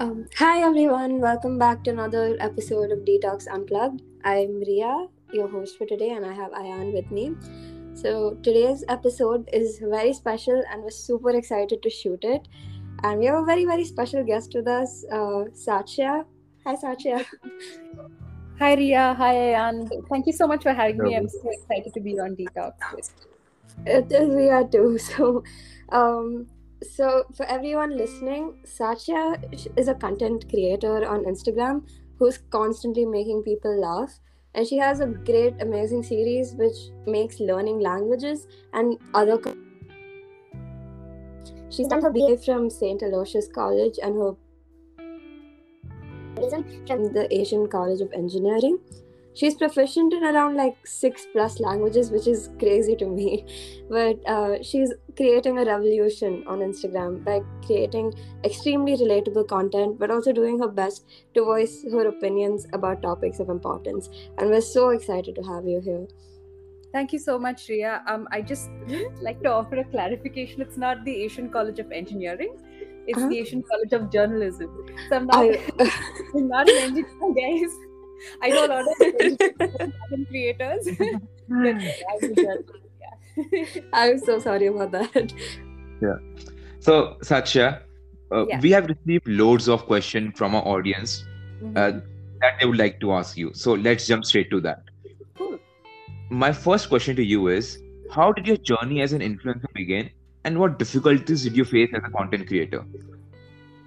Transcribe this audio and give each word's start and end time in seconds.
Um, 0.00 0.26
hi 0.34 0.62
everyone, 0.62 1.20
welcome 1.20 1.58
back 1.58 1.84
to 1.84 1.90
another 1.90 2.34
episode 2.40 2.90
of 2.90 3.00
Detox 3.00 3.46
Unplugged. 3.46 4.00
I'm 4.24 4.60
Ria, 4.60 5.08
your 5.30 5.46
host 5.46 5.76
for 5.76 5.84
today, 5.84 6.12
and 6.12 6.24
I 6.24 6.32
have 6.32 6.52
Ayan 6.52 6.94
with 6.94 7.10
me. 7.10 7.34
So 7.92 8.38
today's 8.42 8.82
episode 8.88 9.50
is 9.52 9.78
very 9.78 10.14
special, 10.14 10.62
and 10.70 10.82
we're 10.82 10.88
super 10.88 11.36
excited 11.36 11.82
to 11.82 11.90
shoot 11.90 12.24
it. 12.24 12.48
And 13.04 13.18
we 13.18 13.26
have 13.26 13.42
a 13.42 13.44
very 13.44 13.66
very 13.66 13.84
special 13.84 14.24
guest 14.24 14.54
with 14.54 14.68
us, 14.68 15.04
uh, 15.12 15.44
Satya. 15.52 16.24
Hi 16.64 16.76
Satya. 16.76 17.26
Hi 18.58 18.72
Ria, 18.76 19.12
hi 19.18 19.34
Ayan. 19.34 19.90
Thank 20.08 20.26
you 20.26 20.32
so 20.32 20.46
much 20.46 20.62
for 20.62 20.72
having 20.72 20.96
me. 20.96 21.14
I'm 21.14 21.28
so 21.28 21.42
excited 21.44 21.92
to 21.92 22.00
be 22.00 22.18
on 22.18 22.36
Detox. 22.36 23.10
It 23.84 24.10
is 24.10 24.34
Ria 24.34 24.64
too. 24.64 24.98
So, 25.10 25.44
um, 25.90 26.46
so 26.82 27.24
for 27.34 27.46
everyone 27.46 27.96
listening, 27.96 28.54
Satya 28.64 29.40
is 29.76 29.88
a 29.88 29.94
content 29.94 30.48
creator 30.48 31.06
on 31.06 31.24
Instagram 31.24 31.88
who's 32.18 32.38
constantly 32.50 33.04
making 33.04 33.42
people 33.42 33.80
laugh. 33.80 34.20
And 34.54 34.66
she 34.66 34.78
has 34.78 35.00
a 35.00 35.06
great, 35.06 35.54
amazing 35.60 36.02
series 36.02 36.54
which 36.54 36.76
makes 37.06 37.38
learning 37.38 37.80
languages 37.80 38.46
and 38.72 38.98
other. 39.14 39.38
Co- 39.38 39.56
She's 41.70 41.86
done 41.86 42.02
her 42.02 42.10
BA 42.10 42.36
from 42.38 42.68
St. 42.68 43.00
Aloysius 43.02 43.46
College 43.46 43.98
and 44.02 44.16
her 44.16 44.32
from 46.86 47.12
the 47.12 47.28
Asian 47.30 47.68
College 47.68 48.00
of 48.00 48.12
Engineering. 48.12 48.78
She's 49.32 49.54
proficient 49.54 50.12
in 50.12 50.24
around 50.24 50.56
like 50.56 50.76
six 50.84 51.26
plus 51.32 51.60
languages, 51.60 52.10
which 52.10 52.26
is 52.26 52.50
crazy 52.58 52.96
to 52.96 53.06
me. 53.06 53.44
But 53.90 54.18
uh, 54.28 54.62
she's 54.62 54.92
creating 55.16 55.58
a 55.58 55.64
revolution 55.64 56.44
on 56.46 56.58
Instagram 56.60 57.24
by 57.24 57.40
creating 57.66 58.12
extremely 58.44 58.96
relatable 58.96 59.48
content, 59.48 59.98
but 59.98 60.10
also 60.10 60.32
doing 60.32 60.58
her 60.60 60.68
best 60.68 61.06
to 61.34 61.44
voice 61.44 61.84
her 61.92 62.06
opinions 62.08 62.66
about 62.72 63.02
topics 63.02 63.40
of 63.40 63.48
importance. 63.48 64.08
And 64.38 64.50
we're 64.50 64.60
so 64.60 64.90
excited 64.90 65.34
to 65.36 65.42
have 65.42 65.66
you 65.66 65.80
here. 65.80 66.06
Thank 66.92 67.12
you 67.12 67.18
so 67.20 67.38
much, 67.38 67.68
Ria. 67.68 68.02
Um, 68.08 68.26
I 68.32 68.42
just 68.42 68.68
like 69.22 69.42
to 69.42 69.52
offer 69.52 69.76
a 69.76 69.84
clarification. 69.84 70.60
It's 70.60 70.76
not 70.76 71.04
the 71.04 71.14
Asian 71.24 71.48
College 71.50 71.78
of 71.78 71.92
Engineering. 71.92 72.56
It's 73.06 73.18
Uh-huh. 73.18 73.28
the 73.28 73.38
Asian 73.38 73.62
College 73.70 73.92
of 73.92 74.10
Journalism. 74.10 74.70
So 75.08 75.16
I'm 75.16 75.26
not, 75.26 75.36
I, 75.36 75.60
I'm 76.34 76.48
not 76.48 76.68
an 76.68 76.76
engineer, 76.88 77.32
guys. 77.42 77.78
I 78.42 78.48
know 78.50 78.66
a 78.66 78.68
lot 78.68 78.86
of 78.86 78.96
content 78.98 80.26
creators. 80.28 80.88
I 81.52 82.18
do 82.20 82.34
journalism, 82.34 82.64
yeah. 83.00 83.64
I'm 83.92 84.18
so 84.18 84.38
sorry 84.38 84.66
about 84.66 84.92
that. 84.92 85.32
Yeah. 86.00 86.16
So, 86.80 87.16
Satya, 87.22 87.82
uh, 88.32 88.46
Yeah. 88.46 88.60
we 88.60 88.70
have 88.70 88.86
received 88.86 89.26
loads 89.28 89.68
of 89.68 89.86
questions 89.86 90.38
from 90.38 90.54
our 90.54 90.62
audience 90.66 91.24
uh, 91.76 91.92
that 92.40 92.54
they 92.60 92.66
would 92.66 92.78
like 92.78 93.00
to 93.00 93.12
ask 93.12 93.36
you. 93.36 93.50
So, 93.54 93.72
let's 93.74 94.06
jump 94.06 94.24
straight 94.24 94.50
to 94.50 94.60
that. 94.62 94.82
Cool. 95.36 95.58
My 96.30 96.52
first 96.52 96.88
question 96.88 97.16
to 97.16 97.24
you 97.24 97.48
is 97.48 97.78
How 98.12 98.32
did 98.32 98.46
your 98.46 98.56
journey 98.56 99.02
as 99.02 99.12
an 99.12 99.20
influencer 99.20 99.72
begin, 99.74 100.10
and 100.44 100.58
what 100.58 100.78
difficulties 100.78 101.42
did 101.44 101.56
you 101.56 101.64
face 101.64 101.90
as 101.94 102.02
a 102.04 102.10
content 102.10 102.46
creator? 102.48 102.84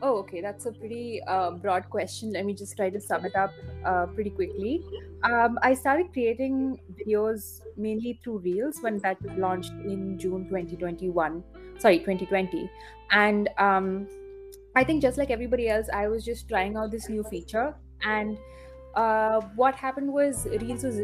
Oh, 0.05 0.17
okay. 0.17 0.41
That's 0.41 0.65
a 0.65 0.71
pretty 0.73 1.21
uh, 1.23 1.51
broad 1.51 1.89
question. 1.89 2.33
Let 2.33 2.45
me 2.45 2.53
just 2.53 2.75
try 2.75 2.89
to 2.89 2.99
sum 2.99 3.23
it 3.23 3.37
up 3.37 3.53
uh, 3.85 4.05
pretty 4.07 4.31
quickly. 4.31 4.83
Um, 5.23 5.57
I 5.61 5.73
started 5.73 6.11
creating 6.11 6.77
videos 6.99 7.61
mainly 7.77 8.19
through 8.21 8.39
Reels 8.39 8.79
when 8.81 8.97
that 8.97 9.21
was 9.21 9.31
launched 9.37 9.71
in 9.71 10.19
June 10.19 10.49
2021. 10.49 11.41
Sorry, 11.77 11.99
2020. 11.99 12.69
And 13.11 13.49
um, 13.57 14.09
I 14.75 14.83
think 14.83 15.02
just 15.02 15.17
like 15.17 15.31
everybody 15.31 15.69
else, 15.69 15.87
I 15.93 16.09
was 16.09 16.25
just 16.25 16.49
trying 16.49 16.75
out 16.75 16.92
this 16.92 17.08
new 17.08 17.23
feature. 17.23 17.73
And 18.03 18.37
uh, 18.95 19.39
what 19.55 19.73
happened 19.73 20.11
was 20.11 20.45
Reels 20.47 20.83
was 20.83 20.97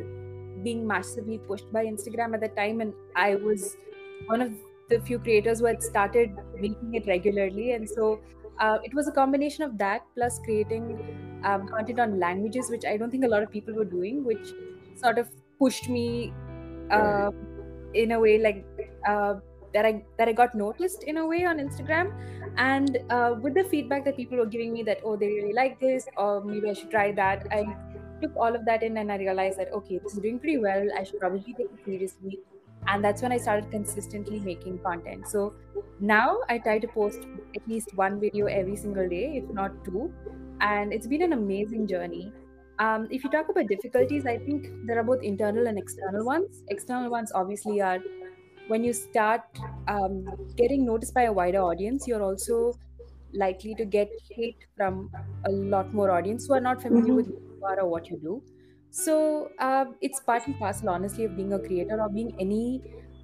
being 0.61 0.85
massively 0.85 1.37
pushed 1.37 1.71
by 1.71 1.85
Instagram 1.85 2.33
at 2.33 2.41
the 2.41 2.49
time, 2.49 2.81
and 2.81 2.93
I 3.15 3.35
was 3.35 3.77
one 4.25 4.41
of 4.41 4.51
the 4.89 4.99
few 4.99 5.19
creators 5.19 5.59
who 5.59 5.67
had 5.67 5.81
started 5.81 6.35
making 6.59 6.95
it 6.95 7.07
regularly. 7.07 7.71
And 7.71 7.87
so 7.87 8.19
uh, 8.59 8.79
it 8.83 8.93
was 8.93 9.07
a 9.07 9.11
combination 9.11 9.63
of 9.63 9.77
that 9.77 10.05
plus 10.15 10.39
creating 10.39 11.41
um, 11.43 11.67
content 11.67 11.99
on 11.99 12.19
languages, 12.19 12.69
which 12.69 12.85
I 12.85 12.97
don't 12.97 13.11
think 13.11 13.23
a 13.23 13.27
lot 13.27 13.43
of 13.43 13.51
people 13.51 13.73
were 13.73 13.85
doing, 13.85 14.23
which 14.25 14.53
sort 14.95 15.17
of 15.17 15.29
pushed 15.57 15.89
me 15.89 16.33
uh, 16.91 17.31
in 17.93 18.11
a 18.11 18.19
way 18.19 18.37
like 18.37 18.65
uh, 19.07 19.35
that 19.73 19.85
I 19.85 20.05
that 20.17 20.27
I 20.27 20.33
got 20.33 20.55
noticed 20.55 21.03
in 21.03 21.17
a 21.17 21.25
way 21.25 21.45
on 21.45 21.57
Instagram, 21.57 22.11
and 22.57 22.97
uh, 23.09 23.35
with 23.41 23.53
the 23.53 23.63
feedback 23.63 24.05
that 24.05 24.17
people 24.17 24.37
were 24.37 24.45
giving 24.45 24.73
me 24.73 24.83
that 24.83 24.99
oh 25.03 25.15
they 25.15 25.27
really 25.27 25.53
like 25.53 25.79
this 25.79 26.07
or 26.17 26.43
maybe 26.43 26.69
I 26.69 26.73
should 26.73 26.91
try 26.91 27.11
that, 27.13 27.47
I 27.51 27.65
took 28.21 28.35
all 28.35 28.55
of 28.55 28.65
that 28.65 28.83
in 28.83 28.97
and 28.97 29.11
I 29.11 29.17
realized 29.17 29.57
that 29.59 29.71
okay 29.71 29.99
this 29.99 30.13
is 30.13 30.19
doing 30.19 30.39
pretty 30.39 30.57
well. 30.57 30.87
I 30.97 31.03
should 31.03 31.19
probably 31.19 31.41
take 31.41 31.59
it 31.59 31.85
seriously, 31.85 32.39
and 32.87 33.03
that's 33.03 33.21
when 33.21 33.31
I 33.31 33.37
started 33.37 33.69
consistently 33.71 34.39
making 34.39 34.79
content. 34.79 35.27
So 35.27 35.55
now 35.99 36.39
I 36.49 36.57
try 36.59 36.79
to 36.79 36.87
post 36.87 37.27
at 37.55 37.67
least 37.67 37.93
one 37.95 38.19
video 38.19 38.45
every 38.47 38.75
single 38.75 39.07
day, 39.07 39.37
if 39.37 39.49
not 39.51 39.83
two, 39.85 40.13
and 40.61 40.93
it's 40.93 41.07
been 41.07 41.21
an 41.21 41.33
amazing 41.33 41.87
journey. 41.87 42.33
Um, 42.79 43.07
if 43.11 43.23
you 43.23 43.29
talk 43.29 43.49
about 43.49 43.67
difficulties, 43.67 44.25
I 44.25 44.37
think 44.37 44.67
there 44.85 44.97
are 44.99 45.03
both 45.03 45.21
internal 45.21 45.67
and 45.67 45.77
external 45.77 46.25
ones. 46.25 46.63
External 46.69 47.11
ones 47.11 47.31
obviously 47.35 47.81
are 47.81 47.99
when 48.67 48.83
you 48.83 48.93
start 48.93 49.41
um, 49.87 50.35
getting 50.55 50.85
noticed 50.85 51.13
by 51.13 51.23
a 51.23 51.33
wider 51.33 51.59
audience, 51.59 52.07
you're 52.07 52.23
also 52.23 52.79
likely 53.33 53.75
to 53.75 53.85
get 53.85 54.09
hate 54.29 54.65
from 54.75 55.11
a 55.45 55.51
lot 55.51 55.93
more 55.93 56.11
audience 56.11 56.45
who 56.47 56.53
are 56.53 56.61
not 56.61 56.81
familiar 56.81 57.13
Mhm. 57.13 57.15
with 57.15 57.27
who 57.27 57.33
you 57.33 57.65
are 57.67 57.79
or 57.81 57.89
what 57.89 58.09
you 58.09 58.17
do. 58.17 58.43
So 58.91 59.53
uh, 59.59 59.85
it's 60.01 60.19
part 60.19 60.47
and 60.47 60.57
parcel, 60.57 60.89
honestly, 60.89 61.25
of 61.25 61.35
being 61.35 61.53
a 61.53 61.59
creator 61.59 61.99
or 62.01 62.09
being 62.09 62.33
any 62.39 62.83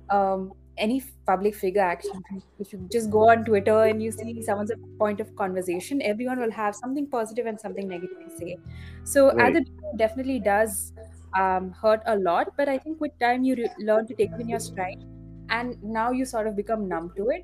um, 0.10 0.54
any 0.78 1.02
public 1.26 1.56
figure. 1.56 1.82
Actually, 1.82 2.24
if 2.60 2.72
you 2.74 2.88
just 2.92 3.10
go 3.10 3.30
on 3.30 3.46
Twitter 3.46 3.84
and 3.86 4.02
you 4.02 4.12
see 4.12 4.42
someone's 4.42 4.72
a 4.72 4.78
point 5.00 5.20
of 5.20 5.36
conversation, 5.36 6.02
everyone 6.02 6.40
will 6.40 6.52
have 6.52 6.76
something 6.76 7.10
positive 7.10 7.46
and 7.46 7.60
something 7.60 7.88
negative 7.88 8.18
to 8.24 8.32
say. 8.32 8.58
So 9.04 9.30
Right. 9.32 9.58
it 9.58 9.68
definitely 9.98 10.40
does 10.40 10.94
um, 11.38 11.72
hurt 11.72 12.02
a 12.06 12.18
lot, 12.18 12.48
but 12.58 12.70
I 12.70 12.78
think 12.78 13.02
with 13.02 13.12
time 13.20 13.44
you 13.44 13.56
re- 13.56 13.74
learn 13.78 14.06
to 14.08 14.14
take 14.16 14.32
it 14.34 14.42
in 14.42 14.50
your 14.50 14.60
stride, 14.60 15.04
and 15.50 15.82
now 15.84 16.12
you 16.12 16.26
sort 16.26 16.48
of 16.48 16.56
become 16.56 16.88
numb 16.88 17.12
to 17.18 17.30
it. 17.30 17.44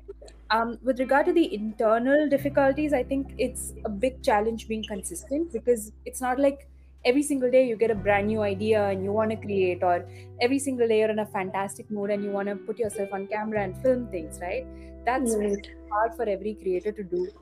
Um, 0.50 0.78
with 0.82 0.98
regard 1.00 1.26
to 1.26 1.32
the 1.32 1.54
internal 1.54 2.28
difficulties, 2.28 2.92
I 2.92 3.02
think 3.04 3.32
it's 3.38 3.72
a 3.84 3.88
big 3.88 4.22
challenge 4.22 4.68
being 4.68 4.84
consistent 4.84 5.50
because 5.52 5.92
it's 6.04 6.20
not 6.20 6.38
like 6.38 6.68
every 7.04 7.22
single 7.22 7.50
day 7.50 7.66
you 7.66 7.76
get 7.76 7.90
a 7.90 7.94
brand 7.94 8.28
new 8.28 8.40
idea 8.42 8.82
and 8.88 9.02
you 9.04 9.12
want 9.12 9.30
to 9.30 9.36
create, 9.36 9.82
or 9.82 10.08
every 10.40 10.58
single 10.58 10.88
day 10.88 11.00
you're 11.00 11.10
in 11.10 11.18
a 11.20 11.26
fantastic 11.26 11.90
mood 11.90 12.10
and 12.10 12.22
you 12.24 12.30
want 12.30 12.48
to 12.48 12.56
put 12.56 12.78
yourself 12.78 13.12
on 13.12 13.26
camera 13.28 13.62
and 13.62 13.80
film 13.82 14.08
things, 14.08 14.38
right? 14.40 14.66
That's 15.04 15.36
Right. 15.36 15.68
hard 15.90 16.14
for 16.16 16.24
every 16.28 16.54
creator 16.54 16.92
to 16.92 17.04
do. 17.04 17.32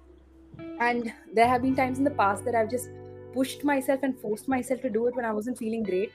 And 0.79 1.13
there 1.33 1.49
have 1.49 1.63
been 1.63 1.77
times 1.77 1.99
in 1.99 2.05
the 2.05 2.11
past 2.11 2.45
that 2.45 2.55
I've 2.55 2.71
just 2.71 2.91
pushed 3.33 3.65
myself 3.65 4.01
and 4.03 4.19
forced 4.21 4.49
myself 4.49 4.81
to 4.83 4.91
do 4.91 5.07
it 5.09 5.15
when 5.15 5.25
I 5.25 5.33
wasn't 5.33 5.59
feeling 5.59 5.85
great, 5.85 6.13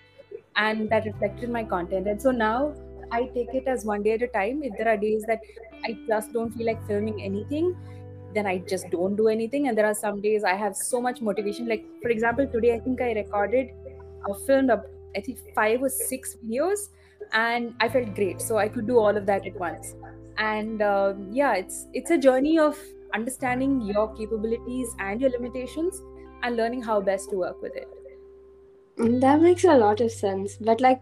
and 0.56 0.90
that 0.90 1.06
reflected 1.06 1.50
my 1.50 1.64
content. 1.64 2.08
And 2.08 2.22
so 2.22 2.32
now 2.32 2.76
I 3.12 3.26
take 3.28 3.54
it 3.54 3.68
as 3.68 3.86
one 3.86 4.04
day 4.04 4.14
at 4.14 4.22
a 4.24 4.28
time. 4.28 4.64
If 4.64 4.76
there 4.78 4.88
are 4.90 4.98
days 4.98 5.26
that 5.28 5.42
I 5.86 6.00
just 6.08 6.34
don't 6.34 6.52
feel 6.52 6.66
like 6.66 6.86
filming 6.88 7.22
anything, 7.22 7.76
then 8.36 8.46
I 8.46 8.58
just 8.60 8.90
don't 8.90 9.16
do 9.16 9.28
anything. 9.28 9.68
And 9.68 9.78
there 9.78 9.86
are 9.86 9.94
some 9.96 10.22
days 10.22 10.44
I 10.44 10.54
have 10.56 10.76
so 10.76 11.02
much 11.02 11.22
motivation. 11.22 11.68
Like, 11.68 11.86
for 12.02 12.10
example, 12.10 12.48
today 12.48 12.74
I 12.76 12.80
think 12.80 13.02
I 13.02 13.14
recorded 13.14 13.72
or 14.26 14.36
filmed 14.36 14.70
up, 14.70 14.86
I 15.16 15.22
think 15.22 15.40
five 15.54 15.82
or 15.82 15.90
six 15.90 16.36
videos, 16.44 16.90
and 17.34 17.74
I 17.80 17.90
felt 17.90 18.14
great. 18.16 18.42
So 18.42 18.58
I 18.58 18.68
could 18.68 18.88
do 18.88 18.98
all 19.00 19.16
of 19.16 19.26
that 19.28 19.46
at 19.48 19.56
once. 19.60 19.96
And 20.38 20.82
um, 20.82 21.30
yeah, 21.32 21.54
it's 21.56 21.88
it's 21.94 22.12
a 22.12 22.18
journey 22.18 22.60
of 22.60 22.78
understanding 23.14 23.82
your 23.82 24.14
capabilities 24.16 24.96
and 25.00 25.22
your 25.22 25.30
limitations 25.30 26.02
and 26.44 26.58
learning 26.58 26.82
how 26.84 27.00
best 27.02 27.30
to 27.30 27.38
work 27.38 27.62
with 27.62 27.76
it. 27.76 27.88
Mm, 28.98 29.22
That 29.22 29.42
makes 29.42 29.64
a 29.64 29.78
lot 29.78 30.02
of 30.02 30.12
sense. 30.12 30.58
But 30.58 30.82
like, 30.82 31.02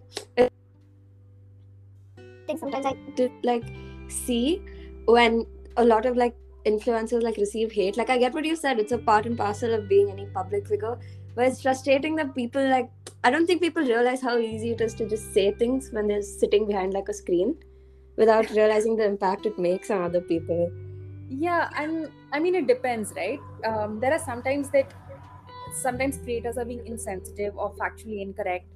sometimes 2.59 2.85
I 2.85 2.93
did 3.15 3.31
like 3.43 3.63
see 4.07 4.61
when 5.05 5.45
a 5.77 5.83
lot 5.85 6.05
of 6.05 6.15
like 6.17 6.35
influencers 6.65 7.21
like 7.23 7.37
receive 7.37 7.71
hate. 7.71 7.97
Like 7.97 8.09
I 8.09 8.17
get 8.17 8.33
what 8.33 8.45
you 8.45 8.55
said. 8.55 8.79
It's 8.79 8.91
a 8.91 8.97
part 8.97 9.25
and 9.25 9.37
parcel 9.37 9.73
of 9.73 9.87
being 9.89 10.09
any 10.11 10.25
public 10.27 10.67
figure. 10.67 10.97
But 11.35 11.47
it's 11.47 11.61
frustrating 11.61 12.15
that 12.17 12.35
people 12.35 12.67
like 12.69 12.89
I 13.23 13.31
don't 13.31 13.47
think 13.47 13.61
people 13.61 13.83
realize 13.83 14.21
how 14.21 14.37
easy 14.37 14.71
it 14.71 14.81
is 14.81 14.93
to 14.95 15.07
just 15.09 15.33
say 15.33 15.51
things 15.51 15.89
when 15.91 16.07
they're 16.07 16.21
sitting 16.21 16.67
behind 16.67 16.93
like 16.93 17.09
a 17.09 17.13
screen 17.13 17.55
without 18.17 18.49
realizing 18.51 18.95
the 18.95 19.05
impact 19.05 19.45
it 19.45 19.57
makes 19.57 19.89
on 19.89 20.01
other 20.01 20.21
people. 20.21 20.71
Yeah, 21.29 21.69
and 21.75 22.11
I 22.31 22.39
mean 22.39 22.55
it 22.55 22.67
depends, 22.67 23.13
right? 23.15 23.39
Um, 23.65 23.99
there 23.99 24.13
are 24.13 24.19
sometimes 24.19 24.69
that 24.69 24.93
sometimes 25.73 26.17
creators 26.17 26.57
are 26.57 26.65
being 26.65 26.85
insensitive 26.85 27.57
or 27.57 27.73
factually 27.73 28.21
incorrect 28.21 28.67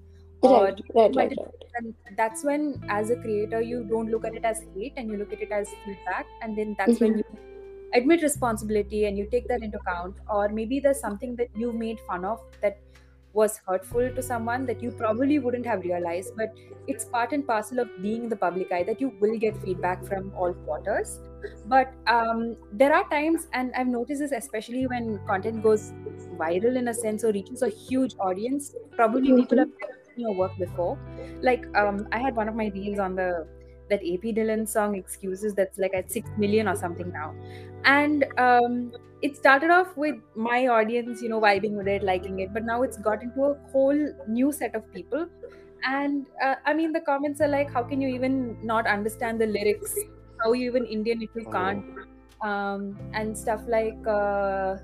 or 0.42 0.66
Right, 0.66 0.81
right, 0.95 1.16
right, 1.16 1.34
right. 1.38 1.63
and 1.75 1.94
that's 2.16 2.44
when 2.44 2.84
as 2.89 3.10
a 3.10 3.16
creator 3.16 3.62
you 3.62 3.84
don't 3.84 4.10
look 4.10 4.25
at 4.25 4.36
it 4.36 4.45
as 4.45 4.62
hate 4.75 4.94
and 4.98 5.10
you 5.10 5.18
look 5.18 5.34
at 5.34 5.42
it 5.42 5.51
as 5.51 5.69
feedback 5.86 6.25
and 6.42 6.57
then 6.57 6.75
that's 6.78 7.00
when 7.00 7.18
you 7.19 7.24
admit 7.94 8.22
responsibility 8.22 9.06
and 9.06 9.18
you 9.18 9.28
take 9.31 9.48
that 9.48 9.62
into 9.62 9.78
account 9.80 10.16
or 10.30 10.50
maybe 10.50 10.80
there's 10.80 11.00
something 11.00 11.36
that 11.36 11.48
you 11.56 11.72
made 11.72 12.00
fun 12.01 12.25
of 12.25 12.39
that 12.62 12.80
was 13.34 13.60
hurtful 13.68 14.10
to 14.16 14.22
someone 14.22 14.66
that 14.66 14.81
you 14.81 14.92
probably 14.92 15.38
wouldn't 15.38 15.66
have 15.66 15.84
realized 15.84 16.36
but 16.36 16.56
it's 16.88 17.06
part 17.06 17.34
and 17.34 17.45
parcel 17.45 17.80
of 17.80 17.89
being 18.01 18.24
in 18.24 18.30
the 18.30 18.36
public 18.36 18.72
eye 18.72 18.84
that 18.84 19.00
you 19.00 19.10
will 19.19 19.38
get 19.38 19.57
feedback 19.63 20.04
from 20.06 20.34
all 20.36 20.54
quarters. 20.54 21.19
But 21.66 21.94
um, 22.07 22.56
there 22.72 22.94
are 22.94 23.07
times 23.10 23.48
and 23.54 23.72
i've 23.75 23.88
noticed 23.88 24.22
this 24.22 24.31
especially 24.31 24.88
when 24.88 25.19
content 25.28 25.62
goes 25.62 25.92
viral 26.39 26.78
in 26.78 26.88
a 26.88 26.94
sense 26.94 27.24
or 27.24 27.31
reaches 27.31 27.62
a 27.62 27.69
huge 27.69 28.16
audience 28.19 28.74
probably 28.95 29.36
people 29.36 29.60
have 29.60 29.69
seen 29.69 30.25
your 30.25 30.34
work 30.34 30.57
before. 30.57 30.98
Like 31.42 31.68
um, 31.75 32.07
i 32.12 32.18
had 32.18 32.36
one 32.36 32.50
of 32.50 32.56
my 32.56 32.72
reels 32.74 33.00
on 33.00 33.16
the 33.16 33.48
that 33.89 34.00
AP 34.01 34.34
Dhillon 34.38 34.68
song 34.68 34.95
excuses 34.95 35.54
that's 35.54 35.78
like 35.78 35.94
at 35.94 36.12
6 36.12 36.30
million 36.38 36.68
or 36.68 36.75
something 36.75 37.12
now. 37.12 37.36
And 37.86 38.25
um, 38.38 38.94
it 39.22 39.36
started 39.36 39.69
off 39.72 39.95
with 39.98 40.16
my 40.36 40.68
audience 40.68 41.22
you 41.22 41.30
know 41.30 41.42
vibing 41.42 41.72
with 41.72 41.88
it 41.88 42.04
liking 42.04 42.39
it 42.39 42.54
but 42.54 42.63
now 42.63 42.84
it's 42.84 42.98
got 42.98 43.24
into 43.24 43.44
a 43.45 43.56
whole 43.72 44.13
new 44.28 44.51
set 44.51 44.75
of 44.75 44.92
people. 44.94 45.28
And 45.84 46.28
uh, 46.44 46.56
i 46.66 46.74
mean 46.74 46.92
the 46.92 47.01
comments 47.01 47.39
are 47.42 47.48
like 47.48 47.72
how 47.72 47.84
can 47.84 48.01
you 48.01 48.10
even 48.10 48.57
not 48.66 48.88
understand 48.88 49.39
the 49.42 49.48
lyrics? 49.48 49.95
How 50.44 50.54
you 50.54 50.69
even 50.69 50.86
indian 50.86 51.22
if 51.22 51.30
you 51.36 51.45
can't? 51.51 51.86
Um, 52.42 53.00
and 53.13 53.38
stuff 53.38 53.63
like 53.68 53.98
uh, 54.06 54.78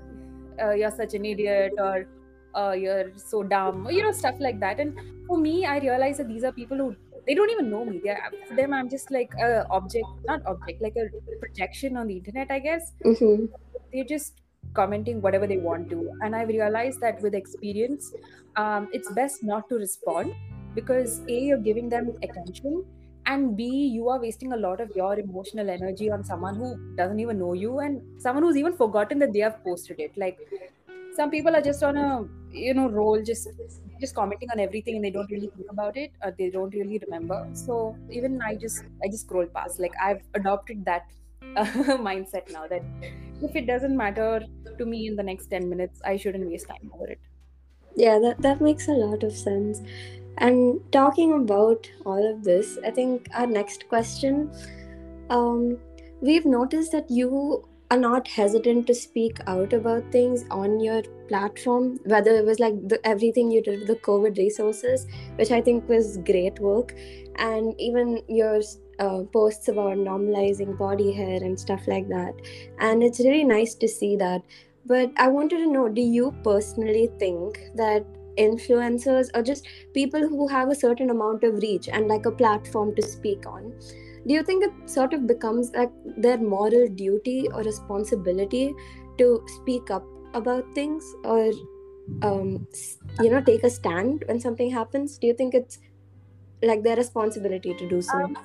uh, 0.60 0.70
you're 0.72 0.90
such 0.90 1.14
an 1.14 1.24
idiot 1.24 1.72
or 1.78 2.08
uh, 2.56 2.72
you're 2.72 3.12
so 3.16 3.42
dumb 3.42 3.88
you 3.90 4.02
know 4.02 4.12
stuff 4.12 4.36
like 4.40 4.60
that. 4.60 4.80
And 4.80 4.98
for 5.26 5.38
me 5.38 5.64
i 5.66 5.78
realize 5.78 6.18
that 6.18 6.28
these 6.28 6.44
are 6.44 6.52
people 6.52 6.76
who 6.76 6.96
they 7.26 7.34
don't 7.34 7.50
even 7.50 7.70
know 7.70 7.84
me. 7.84 8.00
They're 8.04 8.30
for 8.48 8.54
them 8.54 8.72
i'm 8.72 8.88
just 8.88 9.10
like 9.10 9.32
a 9.40 9.66
object 9.70 10.06
not 10.26 10.44
object 10.46 10.82
like 10.82 10.96
a 10.96 11.06
projection 11.40 11.96
on 11.96 12.06
the 12.08 12.16
internet 12.16 12.50
i 12.50 12.58
guess. 12.58 12.92
Mm-hmm. 13.04 13.46
they're 13.92 14.04
just 14.04 14.40
commenting 14.72 15.20
whatever 15.20 15.46
they 15.46 15.58
want 15.58 15.88
to. 15.90 16.10
And 16.22 16.34
i've 16.34 16.48
realized 16.48 17.00
that 17.00 17.20
with 17.22 17.34
experience 17.34 18.12
um, 18.56 18.88
it's 18.92 19.10
best 19.12 19.42
not 19.42 19.68
to 19.68 19.76
respond 19.76 20.34
because 20.74 21.20
a 21.28 21.38
you're 21.40 21.58
giving 21.58 21.88
them 21.88 22.12
attention 22.22 22.84
and 23.26 23.56
b 23.56 23.64
you 23.64 24.08
are 24.08 24.20
wasting 24.20 24.52
a 24.52 24.56
lot 24.56 24.80
of 24.80 24.90
your 24.94 25.18
emotional 25.18 25.70
energy 25.70 26.10
on 26.10 26.24
someone 26.24 26.56
who 26.56 26.76
doesn't 26.96 27.20
even 27.20 27.38
know 27.38 27.52
you 27.52 27.78
and 27.78 28.02
someone 28.20 28.42
who's 28.42 28.56
even 28.56 28.76
forgotten 28.76 29.18
that 29.18 29.32
they 29.32 29.38
have 29.38 29.62
posted 29.64 29.98
it. 29.98 30.12
Like 30.16 30.38
some 31.14 31.30
people 31.30 31.54
are 31.56 31.62
just 31.62 31.82
on 31.82 31.96
a 31.96 32.24
you 32.54 32.74
know 32.74 32.88
role 32.88 33.22
just 33.22 33.48
just 34.00 34.14
commenting 34.14 34.50
on 34.50 34.60
everything 34.60 34.96
and 34.96 35.04
they 35.04 35.10
don't 35.10 35.30
really 35.30 35.50
think 35.56 35.70
about 35.70 35.96
it 35.96 36.12
or 36.22 36.34
they 36.38 36.50
don't 36.50 36.74
really 36.74 36.98
remember. 37.04 37.48
So 37.54 37.96
even 38.10 38.40
i 38.42 38.54
just 38.54 38.84
i 39.02 39.08
just 39.08 39.26
scroll 39.26 39.46
past. 39.46 39.80
Like 39.80 39.92
i've 40.02 40.22
adopted 40.34 40.84
that 40.84 41.06
uh, 41.56 41.64
mindset 42.08 42.50
now 42.52 42.66
that 42.66 42.82
if 43.42 43.56
it 43.56 43.66
doesn't 43.66 43.96
matter 43.96 44.42
to 44.78 44.86
me 44.86 45.06
in 45.06 45.16
the 45.16 45.22
next 45.22 45.46
10 45.48 45.68
minutes 45.68 46.00
i 46.04 46.16
shouldn't 46.16 46.46
waste 46.48 46.68
time 46.68 46.90
over 46.94 47.08
it. 47.08 47.20
Yeah, 47.96 48.18
that, 48.18 48.42
that 48.42 48.60
makes 48.60 48.88
a 48.88 48.92
lot 48.92 49.22
of 49.22 49.32
sense. 49.32 49.80
And 50.38 50.80
talking 50.90 51.32
about 51.32 51.88
all 52.04 52.28
of 52.28 52.42
this, 52.42 52.76
I 52.84 52.90
think 52.90 53.28
our 53.34 53.46
next 53.46 53.88
question 53.88 54.50
um, 55.30 55.78
we've 56.20 56.44
noticed 56.44 56.92
that 56.92 57.10
you 57.10 57.68
are 57.94 57.98
not 57.98 58.26
hesitant 58.26 58.86
to 58.88 58.94
speak 58.94 59.38
out 59.46 59.72
about 59.72 60.10
things 60.10 60.44
on 60.50 60.80
your 60.80 61.02
platform, 61.28 61.98
whether 62.04 62.32
it 62.34 62.44
was 62.44 62.58
like 62.58 62.74
the, 62.88 62.98
everything 63.06 63.50
you 63.50 63.62
did 63.62 63.80
with 63.80 63.88
the 63.88 63.96
COVID 63.96 64.36
resources, 64.36 65.06
which 65.36 65.52
I 65.52 65.60
think 65.60 65.88
was 65.88 66.18
great 66.18 66.58
work, 66.58 66.94
and 67.36 67.72
even 67.80 68.20
your 68.28 68.60
uh, 68.98 69.22
posts 69.32 69.68
about 69.68 69.96
normalizing 69.96 70.76
body 70.76 71.12
hair 71.12 71.36
and 71.36 71.58
stuff 71.58 71.86
like 71.86 72.08
that. 72.08 72.34
And 72.80 73.02
it's 73.02 73.20
really 73.20 73.44
nice 73.44 73.74
to 73.76 73.88
see 73.88 74.16
that. 74.16 74.42
But 74.86 75.12
I 75.16 75.28
wanted 75.28 75.58
to 75.58 75.70
know 75.70 75.88
do 75.88 76.00
you 76.00 76.34
personally 76.42 77.10
think 77.18 77.60
that 77.76 78.04
influencers 78.36 79.28
or 79.34 79.42
just 79.42 79.68
people 79.94 80.28
who 80.28 80.48
have 80.48 80.68
a 80.68 80.74
certain 80.74 81.10
amount 81.10 81.44
of 81.44 81.62
reach 81.62 81.88
and 81.88 82.08
like 82.08 82.26
a 82.26 82.32
platform 82.32 82.92
to 82.96 83.02
speak 83.02 83.46
on 83.46 83.72
do 84.26 84.34
you 84.34 84.42
think 84.42 84.64
it 84.64 84.90
sort 84.90 85.12
of 85.12 85.26
becomes 85.26 85.70
like 85.72 85.92
their 86.16 86.38
moral 86.38 86.88
duty 86.88 87.48
or 87.52 87.62
responsibility 87.62 88.74
to 89.18 89.44
speak 89.46 89.90
up 89.90 90.04
about 90.34 90.64
things 90.74 91.04
or 91.24 91.52
um, 92.22 92.66
you 93.20 93.30
know 93.30 93.40
take 93.40 93.62
a 93.64 93.70
stand 93.70 94.24
when 94.26 94.40
something 94.40 94.70
happens? 94.70 95.18
Do 95.18 95.26
you 95.26 95.34
think 95.34 95.54
it's 95.54 95.78
like 96.62 96.82
their 96.82 96.96
responsibility 96.96 97.74
to 97.74 97.88
do 97.88 98.00
so? 98.00 98.18
Um, 98.18 98.36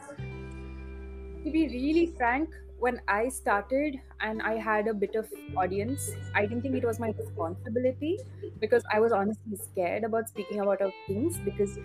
to 1.44 1.52
be 1.52 1.68
really 1.68 2.14
frank 2.18 2.50
when 2.80 3.00
i 3.08 3.28
started 3.30 3.96
and 4.22 4.42
i 4.42 4.54
had 4.56 4.88
a 4.88 4.94
bit 4.94 5.16
of 5.16 5.30
audience 5.58 6.10
i 6.36 6.42
didn't 6.46 6.62
think 6.62 6.76
it 6.76 6.86
was 6.86 7.00
my 7.00 7.10
responsibility 7.20 8.18
because 8.60 8.84
i 8.94 9.00
was 9.00 9.12
honestly 9.12 9.58
scared 9.58 10.04
about 10.04 10.30
speaking 10.30 10.60
about 10.62 10.82
our 10.82 10.94
things 11.08 11.40
because 11.50 11.78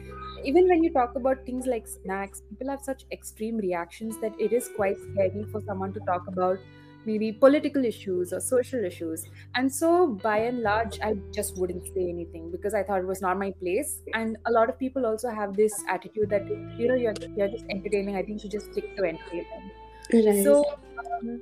even 0.45 0.67
when 0.69 0.83
you 0.83 0.93
talk 0.93 1.15
about 1.17 1.45
things 1.47 1.67
like 1.67 1.87
snacks 1.87 2.43
people 2.51 2.69
have 2.69 2.81
such 2.81 3.05
extreme 3.13 3.57
reactions 3.57 4.19
that 4.21 4.39
it 4.39 4.53
is 4.53 4.69
quite 4.77 4.99
scary 4.99 5.45
for 5.53 5.61
someone 5.61 5.93
to 5.93 6.01
talk 6.01 6.27
about 6.29 6.59
maybe 7.07 7.31
political 7.33 7.85
issues 7.85 8.33
or 8.33 8.41
social 8.41 8.83
issues. 8.83 9.27
And 9.55 9.71
so 9.71 10.07
by 10.27 10.39
and 10.39 10.63
large 10.63 10.99
i 11.03 11.13
just 11.39 11.59
wouldn't 11.59 11.87
say 11.89 12.09
anything 12.09 12.51
because 12.51 12.73
i 12.73 12.83
thought 12.83 13.03
it 13.03 13.07
was 13.13 13.21
not 13.21 13.39
my 13.39 13.51
place. 13.61 14.01
And 14.15 14.39
a 14.47 14.53
lot 14.53 14.71
of 14.71 14.79
people 14.79 15.05
also 15.05 15.29
have 15.29 15.55
this 15.55 15.85
attitude 15.89 16.31
that 16.31 16.47
you 16.79 16.89
know 16.89 16.95
you're, 16.95 17.15
you're 17.37 17.49
just 17.49 17.67
entertaining. 17.69 18.17
I 18.17 18.23
think 18.23 18.43
you 18.43 18.49
just 18.51 18.73
stick 18.73 18.97
to 18.97 19.05
entertainment 19.05 19.74
right 20.13 20.45
so 20.45 20.65
um, 20.99 21.41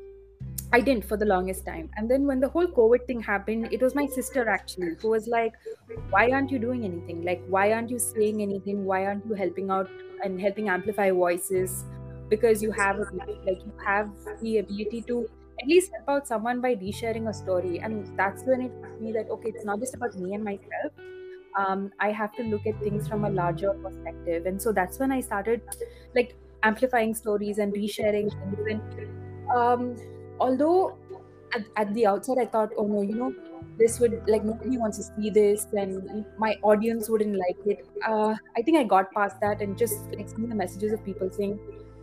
I 0.73 0.81
didn't 0.81 1.05
for 1.05 1.19
the 1.19 1.26
longest 1.26 1.67
time. 1.67 1.91
And 1.97 2.11
then 2.11 2.26
when 2.26 2.41
the 2.41 2.49
whole 2.49 2.67
COVID 2.67 3.06
thing 3.06 3.20
happened, 3.20 3.69
it 3.70 3.82
was 3.82 3.94
my 3.94 4.06
sister 4.06 4.49
actually 4.49 4.94
who 5.00 5.11
was 5.11 5.26
like, 5.26 5.53
Why 6.09 6.31
aren't 6.31 6.50
you 6.50 6.59
doing 6.59 6.85
anything? 6.87 7.23
Like, 7.25 7.43
why 7.47 7.73
aren't 7.73 7.91
you 7.91 7.99
saying 7.99 8.41
anything? 8.41 8.87
Why 8.87 9.05
aren't 9.05 9.26
you 9.26 9.35
helping 9.35 9.70
out 9.70 9.91
and 10.25 10.41
helping 10.41 10.70
amplify 10.70 11.11
voices? 11.11 11.85
Because 12.31 12.62
you 12.62 12.73
have 12.73 12.99
like 12.99 13.67
you 13.67 13.73
have 13.85 14.11
the 14.41 14.59
ability 14.59 15.03
to 15.08 15.29
at 15.61 15.69
least 15.69 15.93
help 15.93 16.08
out 16.08 16.26
someone 16.26 16.62
by 16.62 16.75
resharing 16.76 17.29
a 17.29 17.35
story. 17.35 17.79
And 17.79 18.17
that's 18.19 18.43
when 18.44 18.62
it 18.62 18.73
hit 18.73 19.00
me 19.03 19.12
that 19.12 19.29
okay, 19.29 19.50
it's 19.50 19.67
not 19.67 19.79
just 19.79 19.94
about 19.94 20.15
me 20.15 20.32
and 20.32 20.43
myself. 20.43 20.93
Um, 21.55 21.93
I 22.00 22.12
have 22.12 22.32
to 22.37 22.43
look 22.44 22.67
at 22.67 22.81
things 22.81 23.06
from 23.06 23.26
a 23.26 23.31
larger 23.31 23.75
perspective. 23.75 24.47
And 24.47 24.61
so 24.61 24.73
that's 24.73 24.99
when 24.99 25.12
I 25.12 25.20
started 25.20 25.61
like 26.15 26.35
amplifying 26.62 27.15
stories 27.15 27.58
and 27.58 27.72
resharing 27.75 28.31
things 28.31 28.67
and 28.70 29.13
um, 29.55 29.96
although 30.41 30.96
at, 31.55 31.65
at 31.77 31.94
the 31.94 32.06
outset 32.06 32.39
I 32.39 32.46
thought, 32.46 32.70
oh 32.77 32.86
no, 32.86 33.03
you 33.03 33.15
know, 33.15 33.34
this 33.79 34.01
would 34.01 34.22
like 34.27 34.44
nobody 34.44 34.79
wants 34.79 34.98
to 34.98 35.05
see 35.05 35.31
this, 35.31 35.67
and 35.72 36.25
my 36.39 36.58
audience 36.63 37.08
wouldn't 37.08 37.36
like 37.36 37.58
it. 37.67 37.86
Uh, 38.06 38.34
I 38.56 38.63
think 38.63 38.79
I 38.79 38.84
got 38.84 39.13
past 39.13 39.41
that 39.41 39.60
and 39.60 39.77
just 39.77 40.05
like 40.13 40.29
seeing 40.29 40.48
the 40.48 40.55
messages 40.55 40.93
of 40.93 41.05
people 41.05 41.31
saying, 41.31 41.58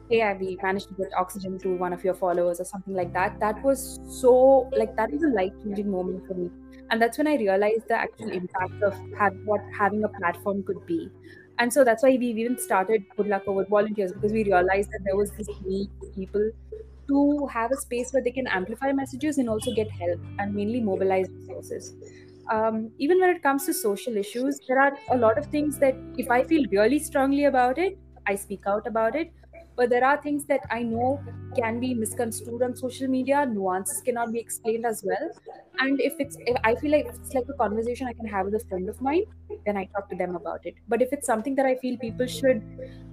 "Hey, 0.10 0.22
I 0.24 0.34
managed 0.64 0.90
to 0.90 0.94
get 0.96 1.14
oxygen 1.18 1.60
through 1.60 1.78
one 1.78 1.94
of 1.94 2.04
your 2.04 2.14
followers" 2.14 2.60
or 2.60 2.66
something 2.66 2.94
like 2.94 3.14
that. 3.14 3.40
That 3.40 3.62
was 3.64 4.00
so 4.08 4.70
like 4.76 4.96
that 4.96 5.12
was 5.12 5.24
a 5.24 5.28
life 5.28 5.54
changing 5.64 5.90
moment 5.90 6.28
for 6.28 6.34
me, 6.34 6.50
and 6.90 7.02
that's 7.02 7.18
when 7.18 7.28
I 7.28 7.36
realized 7.36 7.88
the 7.88 7.96
actual 7.96 8.30
impact 8.30 8.82
of 8.84 8.96
have, 9.18 9.36
what 9.46 9.62
having 9.78 10.04
a 10.04 10.10
platform 10.10 10.64
could 10.64 10.86
be. 10.86 11.10
And 11.60 11.74
so 11.74 11.84
that's 11.84 12.04
why 12.04 12.12
we 12.18 12.28
even 12.28 12.58
started 12.58 13.06
Good 13.18 13.28
Luck 13.28 13.44
Over 13.48 13.66
Volunteers 13.66 14.14
because 14.14 14.32
we 14.32 14.44
realized 14.44 14.90
that 14.92 15.02
there 15.06 15.18
was 15.18 15.32
this 15.34 15.50
need 15.62 15.90
for 16.00 16.08
people 16.08 16.52
to 17.10 17.48
have 17.48 17.72
a 17.72 17.76
space 17.78 18.12
where 18.14 18.24
they 18.24 18.32
can 18.32 18.48
amplify 18.48 18.92
messages 18.94 19.38
and 19.38 19.50
also 19.50 19.72
get 19.74 19.90
help 19.92 20.20
and 20.38 20.54
mainly 20.54 20.80
mobilize 20.80 21.28
resources. 21.30 21.96
Um, 22.50 22.92
even 22.98 23.20
when 23.20 23.30
it 23.36 23.44
comes 23.44 23.66
to 23.66 23.74
social 23.74 24.16
issues, 24.18 24.60
there 24.68 24.80
are 24.80 24.98
a 25.12 25.18
lot 25.18 25.38
of 25.38 25.48
things 25.48 25.80
that 25.80 25.96
if 26.18 26.32
I 26.32 26.44
feel 26.44 26.66
really 26.72 27.00
strongly 27.00 27.46
about 27.46 27.78
it, 27.78 28.00
I 28.28 28.36
speak 28.36 28.62
out 28.68 28.88
about 28.88 29.16
it. 29.16 29.32
But 29.80 29.90
there 29.90 30.04
are 30.04 30.22
things 30.22 30.46
that 30.48 30.62
I 30.70 30.84
know 30.84 31.24
can 31.56 31.80
be 31.80 31.94
misconstrued 31.94 32.62
on 32.62 32.76
social 32.76 33.08
media. 33.08 33.46
Nuances 33.46 34.02
cannot 34.02 34.34
be 34.34 34.40
explained 34.40 34.86
as 34.86 35.04
well. 35.06 35.32
And 35.80 36.02
if 36.02 36.14
it's, 36.20 36.38
if 36.42 36.58
I 36.66 36.76
feel 36.76 36.92
like 36.92 37.06
it's 37.08 37.34
like 37.34 37.46
a 37.50 37.54
conversation 37.54 38.08
I 38.08 38.14
can 38.14 38.26
have 38.28 38.46
with 38.46 38.56
a 38.56 38.66
friend 38.68 38.90
of 38.90 39.00
mine, 39.02 39.24
then 39.66 39.78
I 39.78 39.86
talk 39.86 40.10
to 40.10 40.18
them 40.18 40.36
about 40.36 40.66
it. 40.66 40.76
But 40.90 41.02
if 41.02 41.14
it's 41.14 41.26
something 41.26 41.56
that 41.56 41.66
I 41.66 41.76
feel 41.78 41.98
people 41.98 42.28
should 42.28 42.62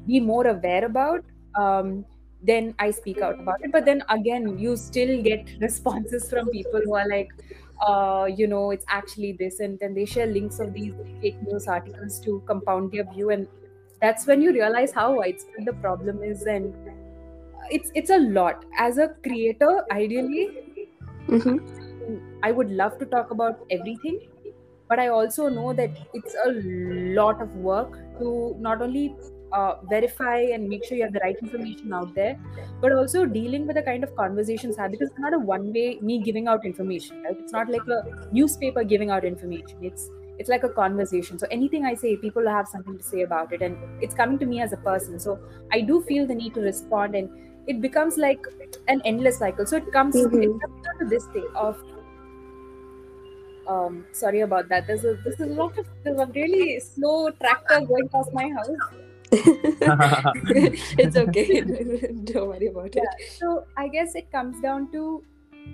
be 0.06 0.20
more 0.20 0.46
aware 0.46 0.84
about, 0.84 1.24
um, 1.54 2.04
then 2.42 2.74
I 2.78 2.90
speak 2.90 3.20
out 3.20 3.38
about 3.40 3.56
it. 3.62 3.72
But 3.72 3.84
then 3.84 4.02
again, 4.08 4.58
you 4.58 4.76
still 4.76 5.22
get 5.22 5.48
responses 5.60 6.28
from 6.28 6.50
people 6.50 6.80
who 6.84 6.96
are 6.96 7.08
like, 7.08 7.28
uh, 7.86 8.28
you 8.34 8.46
know, 8.46 8.70
it's 8.70 8.84
actually 8.88 9.32
this, 9.32 9.60
and 9.60 9.78
then 9.78 9.94
they 9.94 10.06
share 10.06 10.26
links 10.26 10.58
of 10.60 10.72
these 10.72 10.94
fake 11.20 11.36
news 11.42 11.66
articles 11.66 12.18
to 12.20 12.42
compound 12.46 12.90
their 12.92 13.04
view, 13.04 13.30
and 13.30 13.48
that's 14.00 14.26
when 14.26 14.42
you 14.42 14.52
realize 14.52 14.92
how 14.92 15.14
widespread 15.16 15.64
the 15.66 15.74
problem 15.74 16.22
is, 16.22 16.44
and 16.46 16.74
it's 17.70 17.90
it's 17.94 18.10
a 18.10 18.18
lot. 18.18 18.64
As 18.78 18.98
a 18.98 19.08
creator, 19.24 19.82
ideally, 19.92 20.50
hmm 21.28 21.58
I 22.42 22.52
would 22.52 22.70
love 22.70 22.98
to 22.98 23.06
talk 23.06 23.30
about 23.30 23.56
everything, 23.70 24.20
but 24.88 24.98
I 24.98 25.08
also 25.08 25.48
know 25.48 25.72
that 25.74 25.90
it's 26.12 26.34
a 26.46 26.50
lot 27.20 27.40
of 27.42 27.50
work 27.54 27.98
to 28.20 28.54
not 28.58 28.82
only 28.82 29.18
uh, 29.52 29.74
verify 29.84 30.38
and 30.40 30.68
make 30.68 30.84
sure 30.84 30.96
you 30.96 31.04
have 31.04 31.12
the 31.12 31.20
right 31.22 31.36
information 31.42 31.92
out 31.92 32.14
there, 32.14 32.36
but 32.80 32.92
also 32.92 33.26
dealing 33.26 33.66
with 33.66 33.76
the 33.76 33.82
kind 33.82 34.04
of 34.04 34.14
conversations 34.16 34.76
have 34.76 34.90
because 34.92 35.08
it's 35.10 35.18
not 35.18 35.34
a 35.34 35.38
one 35.38 35.72
way 35.72 35.98
me 36.02 36.20
giving 36.22 36.48
out 36.48 36.64
information, 36.64 37.16
right? 37.24 37.36
It's 37.38 37.52
not 37.52 37.68
like 37.68 37.86
a 37.88 38.02
newspaper 38.32 38.84
giving 38.84 39.10
out 39.10 39.24
information. 39.24 39.78
It's 39.82 40.10
it's 40.38 40.48
like 40.48 40.64
a 40.64 40.68
conversation. 40.68 41.38
So 41.38 41.46
anything 41.50 41.84
I 41.84 41.94
say, 41.94 42.16
people 42.16 42.46
have 42.48 42.68
something 42.68 42.96
to 42.98 43.02
say 43.02 43.22
about 43.22 43.52
it, 43.52 43.62
and 43.62 43.76
it's 44.02 44.14
coming 44.14 44.38
to 44.40 44.46
me 44.46 44.60
as 44.60 44.72
a 44.72 44.76
person. 44.78 45.18
So 45.18 45.38
I 45.72 45.80
do 45.80 46.02
feel 46.02 46.26
the 46.26 46.34
need 46.34 46.54
to 46.54 46.60
respond, 46.60 47.14
and 47.14 47.30
it 47.66 47.80
becomes 47.80 48.16
like 48.18 48.40
an 48.88 49.02
endless 49.04 49.38
cycle. 49.38 49.66
So 49.66 49.76
it 49.76 49.90
comes, 49.92 50.14
Mhm. 50.16 50.42
it 50.48 50.50
comes 50.64 50.82
down 50.88 50.98
to 51.04 51.06
this 51.16 51.26
thing 51.36 51.48
of 51.54 51.76
um 53.66 54.04
sorry 54.12 54.40
about 54.40 54.68
that 54.68 54.86
there's 54.86 55.04
a 55.04 55.14
this 55.24 55.34
is 55.40 55.48
a 55.48 55.54
lot 55.60 55.76
of 55.78 55.86
there's 56.04 56.20
a 56.20 56.26
really 56.34 56.78
slow 56.80 57.30
tractor 57.42 57.80
going 57.86 58.08
past 58.08 58.30
my 58.32 58.48
house 58.48 58.84
it's 61.02 61.16
okay. 61.16 61.60
Don't 62.24 62.48
worry 62.48 62.68
about 62.68 62.94
it. 62.94 63.02
so 63.38 63.66
i 63.76 63.88
guess 63.88 64.14
it 64.14 64.30
comes 64.30 64.60
down 64.60 64.90
to 64.92 65.24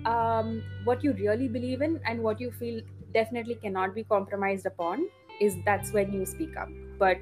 um 0.05 0.63
what 0.83 1.03
you 1.03 1.13
really 1.13 1.47
believe 1.47 1.81
in 1.81 1.99
and 2.05 2.21
what 2.21 2.41
you 2.41 2.51
feel 2.51 2.81
definitely 3.13 3.55
cannot 3.55 3.93
be 3.95 4.03
compromised 4.03 4.65
upon 4.65 5.09
is 5.39 5.57
that's 5.65 5.91
when 5.93 6.13
you 6.13 6.25
speak 6.25 6.55
up 6.57 6.69
but 6.97 7.19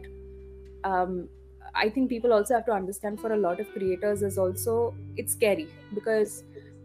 um 0.83 1.29
i 1.75 1.89
think 1.89 2.09
people 2.09 2.33
also 2.33 2.53
have 2.55 2.65
to 2.65 2.71
understand 2.71 3.19
for 3.19 3.31
a 3.33 3.37
lot 3.37 3.59
of 3.59 3.69
creators 3.71 4.21
is 4.23 4.37
also 4.37 4.95
it's 5.17 5.33
scary 5.33 5.69
because 5.93 6.43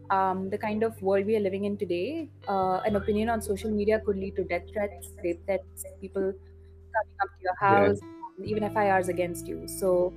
um, 0.09 0.49
the 0.49 0.57
kind 0.57 0.83
of 0.83 1.01
world 1.01 1.25
we 1.25 1.35
are 1.35 1.41
living 1.41 1.65
in 1.65 1.77
today, 1.77 2.29
uh, 2.47 2.79
an 2.85 2.95
opinion 2.95 3.27
on 3.27 3.41
social 3.41 3.69
media 3.69 3.99
could 3.99 4.15
lead 4.15 4.37
to 4.37 4.45
death 4.45 4.63
threats, 4.71 5.11
rape 5.21 5.43
threats, 5.45 5.85
people 5.99 6.21
coming 6.21 7.17
up 7.21 7.29
to 7.29 7.43
your 7.43 7.55
Yeah. 7.67 7.89
house, 7.89 7.99
even 8.43 8.63
FIRs 8.63 9.09
against 9.09 9.47
you. 9.47 9.67
So, 9.67 10.13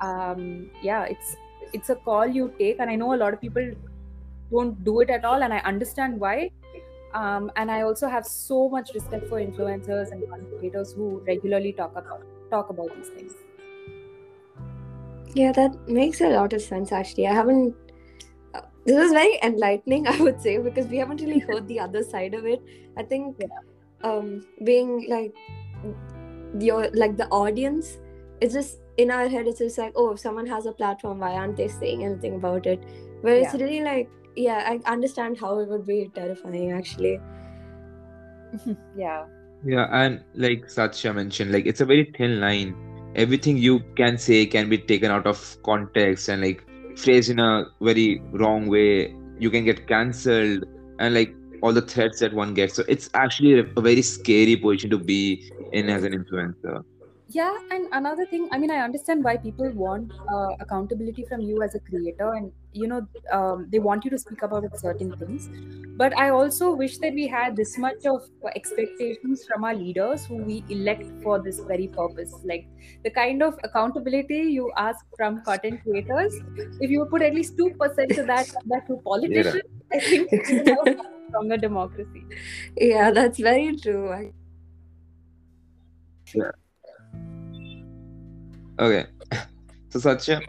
um, 0.00 0.70
yeah, 0.82 1.04
it's 1.04 1.36
it's 1.72 1.90
a 1.90 1.96
call 1.96 2.26
you 2.26 2.54
take, 2.58 2.78
and 2.80 2.90
I 2.90 2.96
know 2.96 3.14
a 3.14 3.18
lot 3.24 3.34
of 3.34 3.40
people 3.40 3.72
don't 4.52 4.82
do 4.84 5.00
it 5.00 5.10
at 5.10 5.24
all, 5.24 5.42
and 5.42 5.52
I 5.54 5.58
understand 5.60 6.20
why. 6.20 6.50
Um, 7.14 7.50
and 7.54 7.70
I 7.70 7.82
also 7.82 8.08
have 8.08 8.26
so 8.26 8.68
much 8.68 8.92
respect 8.92 9.28
for 9.28 9.40
influencers 9.40 10.10
and 10.10 10.28
content 10.28 10.58
creators 10.58 10.92
who 10.92 11.22
regularly 11.26 11.72
talk 11.72 11.92
about 11.92 12.22
talk 12.50 12.70
about 12.70 12.94
these 12.96 13.08
things. 13.08 13.32
Yeah, 15.34 15.52
that 15.52 15.88
makes 15.88 16.20
a 16.20 16.28
lot 16.28 16.52
of 16.52 16.60
sense 16.60 16.92
actually. 16.92 17.28
I 17.28 17.32
haven't. 17.32 17.74
Uh, 18.52 18.62
this 18.84 18.96
is 18.96 19.12
very 19.12 19.38
enlightening, 19.42 20.08
I 20.14 20.20
would 20.20 20.40
say, 20.40 20.58
because 20.58 20.86
we 20.86 20.96
haven't 20.96 21.20
really 21.20 21.38
heard 21.38 21.68
the 21.68 21.78
other 21.80 22.02
side 22.02 22.34
of 22.34 22.46
it. 22.46 22.62
I 22.96 23.04
think, 23.04 23.40
um, 24.02 24.44
being 24.64 25.06
like 25.08 25.34
your 26.58 26.88
like 26.94 27.16
the 27.16 27.28
audience, 27.28 27.98
it's 28.40 28.54
just 28.54 28.78
in 28.96 29.10
our 29.12 29.28
head. 29.28 29.46
It's 29.46 29.58
just 29.58 29.78
like, 29.78 29.92
oh, 29.94 30.10
if 30.12 30.18
someone 30.20 30.46
has 30.46 30.66
a 30.66 30.72
platform, 30.72 31.20
why 31.20 31.32
aren't 31.32 31.56
they 31.56 31.68
saying 31.68 32.04
anything 32.04 32.34
about 32.34 32.66
it? 32.66 32.82
Where 33.20 33.36
it's 33.36 33.54
really 33.54 33.80
like, 33.80 34.10
yeah, 34.36 34.64
I 34.66 34.90
understand 34.90 35.38
how 35.38 35.58
it 35.60 35.68
would 35.68 35.86
be 35.86 36.10
terrifying 36.14 36.72
actually. 36.72 37.20
Yeah. 38.96 39.26
Yeah, 39.64 39.86
and 39.92 40.22
like 40.34 40.68
Satya 40.68 41.12
mentioned, 41.14 41.52
like 41.52 41.66
it's 41.66 41.80
a 41.80 41.84
very 41.86 42.12
thin 42.16 42.40
line. 42.40 42.76
Everything 43.14 43.56
you 43.56 43.80
can 43.96 44.18
say 44.18 44.46
can 44.46 44.68
be 44.68 44.78
taken 44.78 45.10
out 45.10 45.26
of 45.26 45.56
context 45.64 46.28
and 46.28 46.42
like 46.42 46.64
phrased 46.96 47.30
in 47.30 47.38
a 47.38 47.64
very 47.80 48.22
wrong 48.32 48.68
way. 48.68 49.14
You 49.38 49.50
can 49.50 49.64
get 49.64 49.86
cancelled 49.88 50.64
and 50.98 51.14
like 51.14 51.34
all 51.62 51.72
the 51.72 51.80
threats 51.82 52.20
that 52.20 52.34
one 52.34 52.54
gets. 52.54 52.74
So 52.74 52.84
it's 52.88 53.08
actually 53.14 53.58
a, 53.60 53.64
a 53.76 53.80
very 53.80 54.02
scary 54.02 54.56
position 54.56 54.90
to 54.90 54.98
be 54.98 55.50
in 55.72 55.88
as 55.88 56.04
an 56.04 56.12
influencer. 56.12 56.84
yeah 57.36 57.56
and 57.74 57.86
another 57.98 58.24
thing 58.30 58.42
i 58.52 58.58
mean 58.62 58.70
i 58.70 58.78
understand 58.86 59.24
why 59.24 59.36
people 59.44 59.70
want 59.82 60.12
uh, 60.34 60.50
accountability 60.64 61.24
from 61.30 61.40
you 61.40 61.62
as 61.66 61.74
a 61.74 61.80
creator 61.80 62.32
and 62.34 62.52
you 62.74 62.88
know 62.88 63.06
um, 63.32 63.66
they 63.70 63.78
want 63.78 64.04
you 64.04 64.10
to 64.10 64.18
speak 64.18 64.42
about 64.42 64.78
certain 64.78 65.16
things. 65.16 65.48
But 65.96 66.16
i 66.18 66.28
also 66.36 66.68
wish 66.74 66.98
that 67.02 67.14
we 67.14 67.26
had 67.32 67.56
this 67.56 67.76
much 67.78 68.06
of 68.12 68.22
expectations 68.60 69.44
from 69.48 69.64
our 69.64 69.74
leaders 69.74 70.24
who 70.26 70.38
we 70.50 70.64
elect 70.68 71.04
for 71.22 71.40
this 71.42 71.60
very 71.68 71.88
purpose. 71.88 72.34
Like 72.44 72.66
the 73.04 73.10
kind 73.10 73.42
of 73.42 73.58
accountability 73.64 74.40
you 74.58 74.72
ask 74.76 75.04
from 75.16 75.42
content 75.44 75.82
creators 75.82 76.34
if 76.80 76.90
you 76.90 77.06
put 77.10 77.22
at 77.22 77.34
least 77.34 77.56
2% 77.56 78.14
to 78.20 78.24
that 78.24 78.48
that 78.74 78.86
to 78.88 78.96
politicians 79.04 79.62
i 79.92 80.00
think 80.00 80.32
we 80.32 80.38
would 80.58 80.88
a 80.88 80.96
stronger 81.28 81.56
democracy. 81.56 82.24
Yeah, 82.76 83.10
that's 83.10 83.38
very 83.38 83.76
true. 83.76 84.12
I- 84.12 84.32
Okay. 88.78 89.06
So 89.90 90.00
Satya, 90.00 90.40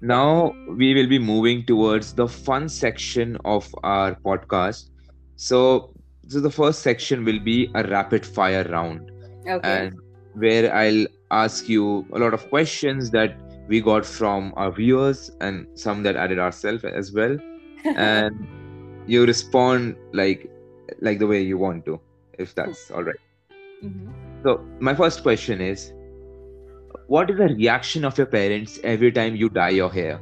now 0.00 0.52
we 0.68 0.94
will 0.94 1.08
be 1.08 1.18
moving 1.18 1.64
towards 1.66 2.14
the 2.14 2.28
fun 2.28 2.68
section 2.68 3.36
of 3.44 3.68
our 3.82 4.14
podcast. 4.24 4.90
So, 5.36 5.92
so 6.28 6.40
the 6.40 6.50
first 6.50 6.82
section 6.82 7.24
will 7.24 7.40
be 7.40 7.70
a 7.74 7.82
rapid 7.84 8.24
fire 8.26 8.64
round. 8.64 9.10
okay 9.48 9.86
and 9.86 9.98
where 10.34 10.72
I'll 10.74 11.06
ask 11.30 11.68
you 11.68 12.06
a 12.12 12.18
lot 12.18 12.34
of 12.34 12.48
questions 12.50 13.10
that 13.10 13.36
we 13.66 13.80
got 13.80 14.04
from 14.06 14.52
our 14.56 14.70
viewers 14.70 15.30
and 15.40 15.66
some 15.74 16.02
that 16.04 16.16
added 16.16 16.38
ourselves 16.38 16.84
as 16.84 17.12
well. 17.12 17.38
And 17.96 18.48
you 19.06 19.24
respond 19.26 19.96
like 20.12 20.50
like 21.00 21.18
the 21.18 21.26
way 21.26 21.42
you 21.42 21.58
want 21.58 21.84
to, 21.86 22.00
if 22.38 22.54
that's 22.54 22.90
all 22.90 23.02
right. 23.04 23.22
Mhm. 23.84 24.14
So 24.44 24.60
my 24.80 24.94
first 24.94 25.22
question 25.22 25.60
is 25.60 25.92
what 27.08 27.30
is 27.30 27.38
the 27.38 27.48
reaction 27.48 28.04
of 28.04 28.16
your 28.16 28.28
parents 28.28 28.78
every 28.84 29.10
time 29.10 29.34
you 29.34 29.48
dye 29.48 29.70
your 29.70 29.90
hair? 29.90 30.20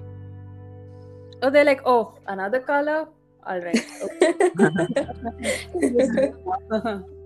Oh, 1.43 1.51
they're 1.51 1.65
like, 1.65 1.83
oh, 1.85 2.15
another 2.27 2.61
color? 2.61 3.07
All 3.47 3.61
right. 3.61 3.85
Okay. 4.03 4.33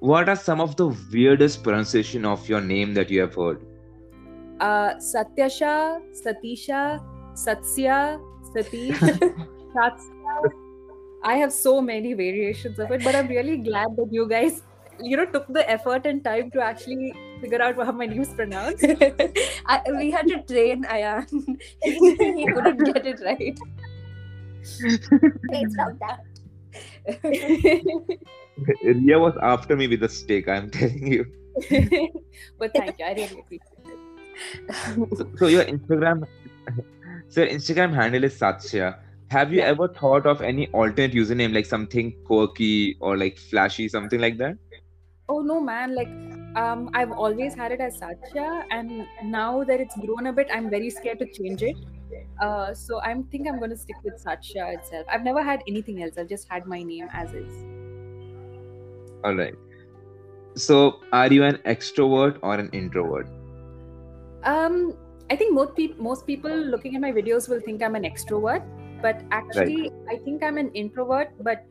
What 0.00 0.28
are 0.28 0.36
some 0.36 0.60
of 0.60 0.76
the 0.76 0.96
weirdest 1.12 1.64
pronunciation 1.64 2.24
of 2.24 2.48
your 2.48 2.60
name 2.60 2.94
that 2.94 3.10
you 3.10 3.20
have 3.20 3.34
heard? 3.34 3.60
uh, 4.60 4.94
Satyasha, 4.96 6.00
Satisha, 6.12 7.00
Satsya, 7.34 8.20
Satish, 8.54 8.98
Satsya. 9.74 10.50
I 11.22 11.36
have 11.36 11.52
so 11.52 11.80
many 11.80 12.14
variations 12.14 12.78
of 12.78 12.90
it, 12.90 13.02
but 13.02 13.14
I'm 13.14 13.28
really 13.28 13.58
glad 13.58 13.96
that 13.96 14.08
you 14.10 14.28
guys, 14.28 14.62
you 15.00 15.16
know, 15.16 15.26
took 15.26 15.46
the 15.48 15.68
effort 15.70 16.06
and 16.06 16.22
time 16.22 16.50
to 16.52 16.60
actually 16.60 17.14
figure 17.40 17.60
out 17.62 17.76
how 17.76 17.92
my 17.92 18.06
name 18.06 18.22
is 18.22 18.28
pronounced. 18.28 18.84
I, 19.66 19.80
we 19.96 20.10
had 20.10 20.26
to 20.28 20.42
train 20.42 20.84
Ayan. 20.84 21.26
he 21.82 22.46
couldn't 22.52 22.84
get 22.84 23.06
it 23.06 23.20
right. 23.24 23.58
Please 24.62 25.72
stop 25.72 25.92
that. 26.00 26.20
Ria 28.84 29.18
was 29.18 29.34
after 29.42 29.76
me 29.76 29.88
with 29.88 30.02
a 30.02 30.08
stick, 30.08 30.48
I'm 30.48 30.70
telling 30.70 31.12
you. 31.12 31.24
but 32.58 32.72
thank 32.74 32.98
you. 32.98 33.04
I 33.04 33.12
really 33.12 33.40
appreciate 33.40 33.62
it. 33.86 35.16
So, 35.16 35.28
so 35.36 35.46
your 35.46 35.64
Instagram, 35.64 36.24
so 37.28 37.42
your 37.42 37.50
Instagram 37.50 37.94
handle 37.94 38.24
is 38.24 38.36
Satya. 38.36 38.98
Have 39.30 39.52
you 39.52 39.58
Yeah. 39.58 39.66
ever 39.74 39.88
thought 39.88 40.26
of 40.26 40.40
any 40.42 40.68
alternate 40.68 41.12
username, 41.12 41.52
like 41.54 41.66
something 41.66 42.12
quirky 42.24 42.96
or 43.00 43.16
like 43.16 43.38
flashy, 43.38 43.88
something 43.88 44.20
like 44.20 44.38
that? 44.38 44.56
Oh 45.28 45.40
no, 45.40 45.60
man! 45.60 45.94
Like, 45.94 46.08
um, 46.58 46.90
I've 46.92 47.12
always 47.12 47.54
had 47.54 47.72
it 47.72 47.80
as 47.80 47.98
Satya, 47.98 48.64
and 48.70 49.06
now 49.22 49.64
that 49.64 49.80
it's 49.80 49.96
grown 50.04 50.26
a 50.26 50.32
bit, 50.32 50.48
I'm 50.52 50.68
very 50.68 50.90
scared 50.90 51.20
to 51.20 51.26
change 51.26 51.62
it. 51.62 51.76
Uh, 52.40 52.74
so 52.74 53.00
I 53.00 53.14
think 53.30 53.46
I'm 53.46 53.58
going 53.58 53.70
to 53.70 53.76
stick 53.76 53.96
with 54.02 54.18
Satya 54.18 54.66
itself. 54.72 55.06
I've 55.10 55.22
never 55.22 55.42
had 55.42 55.62
anything 55.68 56.02
else. 56.02 56.18
I've 56.18 56.28
just 56.28 56.48
had 56.48 56.66
my 56.66 56.82
name 56.82 57.08
as 57.12 57.32
is. 57.32 57.52
All 59.24 59.34
right. 59.34 59.54
So, 60.54 61.00
are 61.12 61.32
you 61.32 61.44
an 61.44 61.58
extrovert 61.66 62.38
or 62.42 62.54
an 62.54 62.70
introvert? 62.72 63.28
Um, 64.42 64.96
I 65.30 65.36
think 65.36 65.54
most 65.54 65.76
people 65.76 66.02
most 66.02 66.26
people 66.26 66.50
looking 66.50 66.94
at 66.96 67.00
my 67.00 67.12
videos 67.12 67.48
will 67.48 67.60
think 67.60 67.82
I'm 67.82 67.94
an 67.94 68.04
extrovert, 68.04 68.64
but 69.02 69.22
actually 69.30 69.90
I 70.10 70.16
think 70.16 70.42
I'm 70.42 70.58
an 70.58 70.70
introvert. 70.72 71.32
But 71.40 71.66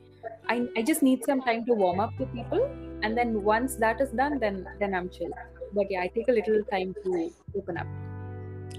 I 0.48 0.68
I 0.78 0.84
just 0.84 1.02
need 1.02 1.26
some 1.26 1.42
time 1.42 1.66
to 1.66 1.74
warm 1.74 2.00
up 2.00 2.16
to 2.18 2.26
people, 2.28 2.70
and 3.04 3.18
then 3.18 3.44
once 3.44 3.76
that 3.76 4.02
is 4.02 4.12
done, 4.12 4.40
then 4.40 4.68
then 4.80 4.94
I'm 4.94 5.10
chill. 5.10 5.32
But 5.74 5.88
yeah, 5.90 6.02
I 6.02 6.08
take 6.08 6.28
a 6.28 6.32
little 6.32 6.64
time 6.72 6.94
to 7.04 7.32
open 7.56 7.78
up. 7.78 7.88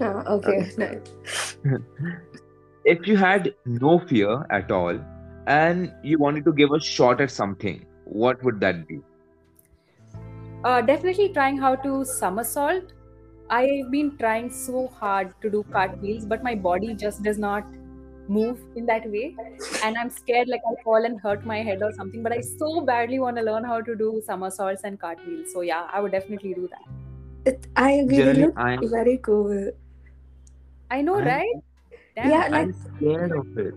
Ah, 0.01 0.23
okay. 0.35 0.71
Nice. 0.77 1.57
If 2.85 3.07
you 3.07 3.17
had 3.17 3.53
no 3.65 3.99
fear 3.99 4.45
at 4.49 4.71
all 4.71 4.99
and 5.47 5.93
you 6.01 6.17
wanted 6.17 6.45
to 6.45 6.53
give 6.53 6.71
a 6.71 6.79
shot 6.79 7.21
at 7.21 7.29
something, 7.29 7.85
what 8.05 8.41
would 8.43 8.59
that 8.61 8.87
be? 8.87 9.01
Uh, 10.63 10.81
definitely 10.81 11.29
trying 11.29 11.57
how 11.57 11.75
to 11.75 12.05
somersault. 12.05 12.93
I've 13.49 13.91
been 13.91 14.17
trying 14.17 14.49
so 14.49 14.87
hard 14.87 15.33
to 15.41 15.49
do 15.49 15.63
cartwheels, 15.71 16.25
but 16.25 16.43
my 16.43 16.55
body 16.55 16.93
just 16.93 17.21
does 17.23 17.37
not 17.37 17.65
move 18.29 18.59
in 18.75 18.85
that 18.85 19.09
way. 19.09 19.35
And 19.83 19.97
I'm 19.97 20.09
scared 20.09 20.47
like 20.47 20.61
I'll 20.67 20.77
fall 20.83 21.03
and 21.05 21.19
hurt 21.19 21.45
my 21.45 21.61
head 21.61 21.81
or 21.81 21.91
something. 21.93 22.23
But 22.23 22.33
I 22.33 22.41
so 22.41 22.81
badly 22.81 23.19
want 23.19 23.37
to 23.37 23.43
learn 23.43 23.63
how 23.63 23.81
to 23.81 23.95
do 23.95 24.21
somersaults 24.25 24.83
and 24.83 24.99
cartwheels. 24.99 25.51
So 25.51 25.61
yeah, 25.61 25.87
I 25.91 25.99
would 25.99 26.11
definitely 26.11 26.53
do 26.53 26.69
that. 26.69 27.51
It, 27.51 27.67
I 27.75 27.91
agree. 27.91 28.17
They 28.17 28.23
Generally, 28.23 28.45
look 28.47 28.57
I'm 28.57 28.89
very 28.89 29.17
cool. 29.17 29.71
I 30.91 31.01
know, 31.01 31.19
I'm 31.19 31.25
right? 31.25 31.55
Damn. 32.15 32.29
Yeah, 32.29 32.47
like 32.47 32.53
I'm 32.53 32.75
scared 32.97 33.31
of 33.31 33.57
it. 33.57 33.73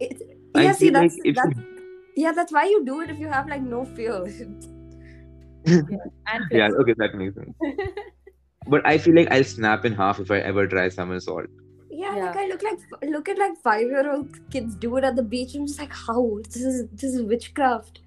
it's 0.00 0.22
I 0.54 0.62
yeah. 0.62 0.72
See, 0.72 0.86
feel 0.86 0.94
like 0.94 1.12
that's 1.24 1.24
if 1.24 1.64
yeah. 2.16 2.32
That's 2.32 2.52
why 2.52 2.64
you 2.64 2.84
do 2.84 3.00
it 3.00 3.10
if 3.10 3.18
you 3.18 3.28
have 3.28 3.48
like 3.48 3.62
no 3.62 3.84
fear. 3.84 4.24
And 5.66 6.44
yeah, 6.52 6.68
okay, 6.80 6.94
that 6.98 7.14
makes 7.14 7.34
sense. 7.34 7.54
But 8.68 8.84
I 8.84 8.98
feel 8.98 9.14
like 9.14 9.30
I'll 9.30 9.44
snap 9.44 9.84
in 9.84 9.92
half 9.92 10.18
if 10.18 10.30
I 10.30 10.38
ever 10.38 10.66
try 10.66 10.88
somersault. 10.88 11.46
Yeah, 11.98 12.14
Yeah. 12.14 12.26
like 12.26 12.36
I 12.36 12.46
look 12.48 12.62
like 12.62 12.78
look 13.02 13.28
at 13.28 13.38
like 13.38 13.56
five 13.62 13.86
year 13.92 14.10
old 14.12 14.38
kids 14.50 14.74
do 14.76 14.96
it 14.96 15.04
at 15.04 15.16
the 15.16 15.22
beach. 15.22 15.54
I'm 15.54 15.66
just 15.66 15.78
like, 15.80 15.92
how? 15.92 16.40
This 16.44 16.62
is 16.62 16.88
this 16.90 17.14
is 17.14 17.22
witchcraft. 17.22 18.00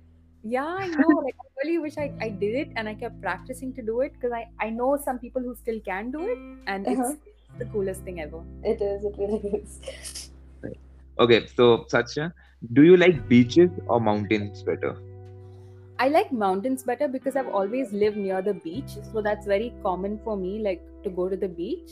Yeah, 0.43 0.65
I 0.65 0.87
know. 0.87 1.07
Like, 1.25 1.35
I 1.43 1.47
really 1.63 1.79
wish 1.79 1.97
I, 1.97 2.13
I 2.21 2.29
did 2.29 2.55
it 2.55 2.69
and 2.75 2.87
I 2.87 2.95
kept 2.95 3.21
practicing 3.21 3.73
to 3.75 3.81
do 3.81 4.01
it 4.01 4.13
because 4.13 4.31
I, 4.31 4.45
I 4.59 4.69
know 4.69 4.97
some 5.03 5.19
people 5.19 5.41
who 5.41 5.55
still 5.55 5.79
can 5.81 6.11
do 6.11 6.27
it 6.27 6.39
and 6.67 6.87
Uh-huh. 6.87 7.13
it's 7.13 7.17
the 7.57 7.65
coolest 7.65 8.03
thing 8.03 8.21
ever. 8.21 8.43
It 8.63 8.81
is. 8.81 9.03
It 9.03 9.15
really 9.17 9.49
is. 9.63 9.79
Okay, 11.19 11.45
so 11.47 11.85
Satya, 11.89 12.33
do 12.73 12.83
you 12.83 12.97
like 12.97 13.27
beaches 13.27 13.69
or 13.87 13.99
mountains 13.99 14.63
better? 14.63 14.95
I 15.99 16.07
like 16.07 16.31
mountains 16.31 16.83
better 16.83 17.07
because 17.07 17.35
I've 17.35 17.47
always 17.47 17.91
lived 17.91 18.17
near 18.17 18.41
the 18.41 18.53
beach. 18.53 18.97
So 19.11 19.21
that's 19.21 19.45
very 19.45 19.73
common 19.83 20.19
for 20.23 20.37
me, 20.37 20.59
like 20.59 20.81
to 21.03 21.09
go 21.09 21.27
to 21.29 21.35
the 21.35 21.47
beach. 21.49 21.91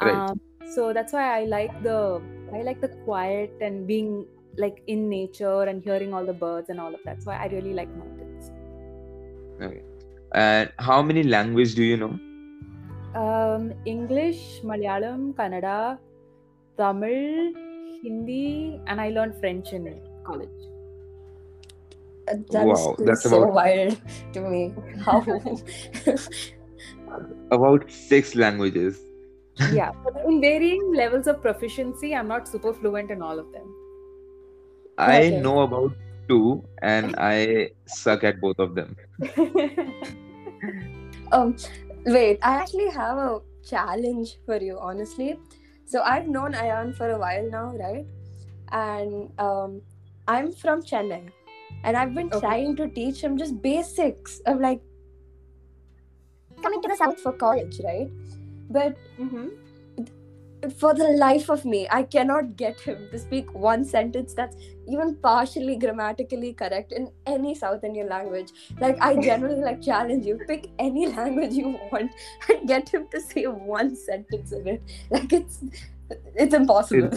Right. 0.00 0.30
Um, 0.30 0.39
so 0.74 0.92
that's 0.92 1.12
why 1.12 1.40
I 1.40 1.44
like 1.44 1.82
the 1.82 2.20
I 2.52 2.62
like 2.62 2.80
the 2.80 2.88
quiet 3.04 3.52
and 3.60 3.86
being 3.86 4.26
like 4.56 4.82
in 4.86 5.08
nature 5.08 5.62
and 5.62 5.82
hearing 5.82 6.12
all 6.12 6.24
the 6.26 6.32
birds 6.32 6.68
and 6.70 6.80
all 6.80 6.92
of 6.94 7.00
that. 7.04 7.22
So 7.22 7.30
I 7.30 7.46
really 7.46 7.72
like 7.72 7.88
mountains. 7.96 8.50
Okay. 9.62 9.82
And 10.34 10.72
how 10.78 11.02
many 11.02 11.22
languages 11.22 11.74
do 11.74 11.82
you 11.84 11.96
know? 11.96 12.18
Um, 13.20 13.72
English, 13.84 14.60
Malayalam, 14.62 15.34
Kannada, 15.34 15.98
Tamil, 16.76 17.52
Hindi, 18.02 18.80
and 18.86 19.00
I 19.00 19.10
learned 19.10 19.34
French 19.40 19.72
in 19.72 20.00
college. 20.24 20.48
Uh, 22.28 22.34
That 22.52 22.66
is 22.66 22.86
Wow, 22.86 22.96
that's 22.98 23.22
so 23.22 23.42
about- 23.42 23.54
wild 23.54 24.00
to 24.34 24.40
me. 24.40 24.74
How? 25.04 25.20
About 27.50 27.90
six 27.90 28.36
languages. 28.36 29.00
Yeah, 29.68 29.92
but 30.04 30.16
in 30.26 30.40
varying 30.40 30.94
levels 30.94 31.26
of 31.26 31.40
proficiency, 31.42 32.14
I'm 32.14 32.28
not 32.28 32.48
super 32.48 32.72
fluent 32.72 33.10
in 33.10 33.22
all 33.22 33.38
of 33.38 33.52
them. 33.52 33.74
I 34.98 35.30
Okay. 35.30 35.30
know 35.30 35.60
about 35.60 35.92
two, 36.28 36.62
and 36.82 37.14
I 37.18 37.70
suck 37.86 38.22
at 38.24 38.40
both 38.40 38.58
of 38.58 38.74
them. 38.74 38.96
um, 41.32 41.56
wait. 42.06 42.38
I 42.42 42.56
actually 42.56 42.90
have 42.90 43.18
a 43.18 43.40
challenge 43.64 44.38
for 44.46 44.56
you, 44.56 44.78
honestly. 44.78 45.38
So 45.86 46.02
I've 46.02 46.28
known 46.28 46.52
Ayan 46.52 46.94
for 46.96 47.10
a 47.10 47.18
while 47.18 47.50
now, 47.50 47.72
right? 47.76 48.06
And 48.72 49.32
um, 49.38 49.82
I'm 50.28 50.52
from 50.52 50.82
Chennai, 50.82 51.30
and 51.84 51.96
I've 51.96 52.14
been 52.14 52.30
Okay. 52.32 52.38
trying 52.38 52.76
to 52.76 52.88
teach 52.88 53.22
him 53.22 53.36
just 53.38 53.60
basics 53.62 54.40
of 54.46 54.60
like 54.60 54.80
coming 56.62 56.82
to 56.82 56.88
the 56.88 56.96
south 56.96 57.20
for 57.20 57.32
college, 57.32 57.80
right? 57.84 58.10
But 58.70 58.96
hmm 59.16 59.48
for 60.68 60.92
the 60.94 61.08
life 61.18 61.48
of 61.48 61.64
me, 61.64 61.88
I 61.90 62.02
cannot 62.02 62.56
get 62.56 62.80
him 62.80 63.08
to 63.10 63.18
speak 63.18 63.52
one 63.54 63.84
sentence 63.84 64.34
that's 64.34 64.56
even 64.86 65.16
partially 65.16 65.76
grammatically 65.76 66.52
correct 66.52 66.92
in 66.92 67.10
any 67.26 67.54
South 67.54 67.82
Indian 67.82 68.08
language. 68.08 68.50
Like 68.78 68.98
I 69.00 69.16
generally 69.16 69.62
like 69.62 69.80
challenge 69.90 70.26
you, 70.26 70.38
pick 70.46 70.70
any 70.78 71.06
language 71.06 71.54
you 71.54 71.78
want 71.90 72.10
and 72.48 72.68
get 72.68 72.88
him 72.88 73.08
to 73.10 73.20
say 73.20 73.44
one 73.44 73.96
sentence 73.96 74.52
in 74.52 74.68
it. 74.68 74.82
Like 75.10 75.32
it's 75.32 75.60
it's 76.34 76.54
impossible. 76.54 77.10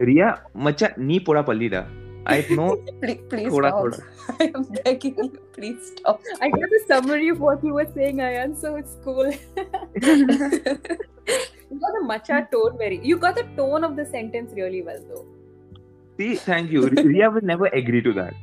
Ria, 0.00 0.42
macha 0.54 0.94
ni 0.96 1.20
poda 1.20 1.44
pallida. 1.44 2.07
I 2.28 2.46
know 2.50 2.76
please, 3.02 3.20
please 3.30 3.48
thoda 3.52 3.70
stop. 3.70 3.84
thoda. 3.84 4.00
I 4.40 4.44
am 4.54 4.64
begging 4.84 5.16
you, 5.16 5.30
please 5.52 5.92
stop. 5.92 6.20
I 6.40 6.50
got 6.50 6.68
the 6.74 6.80
summary 6.86 7.28
of 7.30 7.40
what 7.40 7.64
you 7.64 7.74
were 7.74 7.88
saying, 7.94 8.18
Ayan, 8.18 8.56
so 8.56 8.76
it's 8.76 8.96
cool. 9.02 9.26
you 10.02 10.26
got 11.84 11.92
the 11.96 12.02
macha 12.04 12.46
tone 12.52 12.76
very. 12.78 13.00
You 13.02 13.18
got 13.18 13.34
the 13.36 13.44
tone 13.56 13.84
of 13.84 13.96
the 13.96 14.04
sentence 14.04 14.52
really 14.54 14.82
well, 14.82 15.02
though. 15.08 15.26
See, 16.18 16.36
thank 16.36 16.70
you. 16.70 16.88
Ria 16.88 17.30
will 17.30 17.42
never 17.42 17.66
agree 17.66 18.02
to 18.02 18.12
that. 18.12 18.34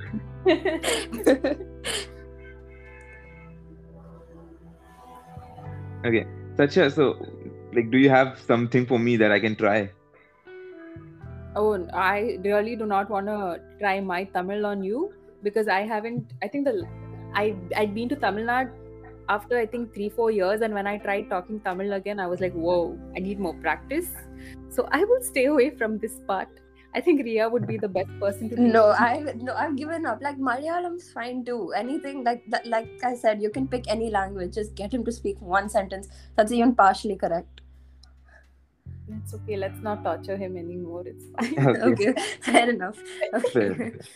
Okay, 6.06 6.26
Satya, 6.56 6.90
so 6.92 7.18
like, 7.74 7.92
do 7.92 7.98
you 7.98 8.10
have 8.10 8.40
something 8.40 8.86
for 8.86 8.98
me 9.00 9.18
that 9.18 9.32
I 9.32 9.40
can 9.40 9.56
try? 9.56 9.90
Oh, 11.56 11.88
I 11.94 12.38
really 12.44 12.76
do 12.76 12.86
not 12.86 13.10
want 13.10 13.28
to 13.28 13.62
try 13.80 14.00
my 14.00 14.24
Tamil 14.26 14.66
on 14.66 14.84
you 14.84 15.14
because 15.44 15.68
I 15.68 15.82
haven't. 15.82 16.34
I 16.44 16.48
think 16.48 16.66
the 16.66 16.88
I 17.34 17.56
I'd 17.76 17.96
been 17.96 18.10
to 18.10 18.16
Tamil 18.16 18.46
Nadu 18.46 18.72
after 19.30 19.58
I 19.58 19.66
think 19.66 19.94
three 19.94 20.10
four 20.10 20.32
years, 20.32 20.62
and 20.62 20.74
when 20.74 20.88
I 20.88 20.98
tried 20.98 21.30
talking 21.30 21.60
Tamil 21.60 21.94
again, 21.94 22.20
I 22.20 22.28
was 22.28 22.40
like, 22.40 22.54
whoa, 22.54 23.00
I 23.16 23.20
need 23.20 23.40
more 23.40 23.56
practice. 23.56 24.10
So 24.70 24.88
I 24.92 25.04
will 25.04 25.22
stay 25.22 25.46
away 25.46 25.72
from 25.72 25.98
this 25.98 26.22
part. 26.28 26.50
I 26.94 27.02
think 27.02 27.24
Ria 27.26 27.50
would 27.50 27.68
be 27.68 27.78
the 27.78 27.90
best 27.90 28.10
person 28.20 28.50
to. 28.50 28.62
No, 28.62 28.88
me. 28.90 28.96
I 29.06 29.34
no, 29.36 29.54
I've 29.54 29.76
given 29.76 30.06
up. 30.06 30.22
Like 30.22 30.38
Malayalam's 30.38 31.12
fine 31.12 31.44
too. 31.44 31.74
Anything 31.76 32.24
like 32.24 32.44
that, 32.50 32.66
like 32.66 32.88
I 33.04 33.16
said, 33.16 33.42
you 33.42 33.50
can 33.50 33.68
pick 33.68 33.90
any 33.90 34.10
language. 34.10 34.54
Just 34.54 34.76
get 34.76 34.94
him 34.94 35.04
to 35.06 35.12
speak 35.12 35.42
one 35.42 35.68
sentence 35.68 36.08
that's 36.36 36.54
even 36.54 36.74
partially 36.74 37.18
correct. 37.18 37.65
It's 39.10 39.34
okay. 39.34 39.58
Let's 39.58 39.82
not 39.82 40.04
torture 40.04 40.38
him 40.38 40.58
anymore. 40.58 41.04
It's 41.06 41.26
fine. 41.36 41.68
Okay. 41.92 42.10
okay, 42.10 42.22
fair 42.42 42.70
enough. 42.70 42.98
Okay. 43.34 43.68
enough. 43.68 44.08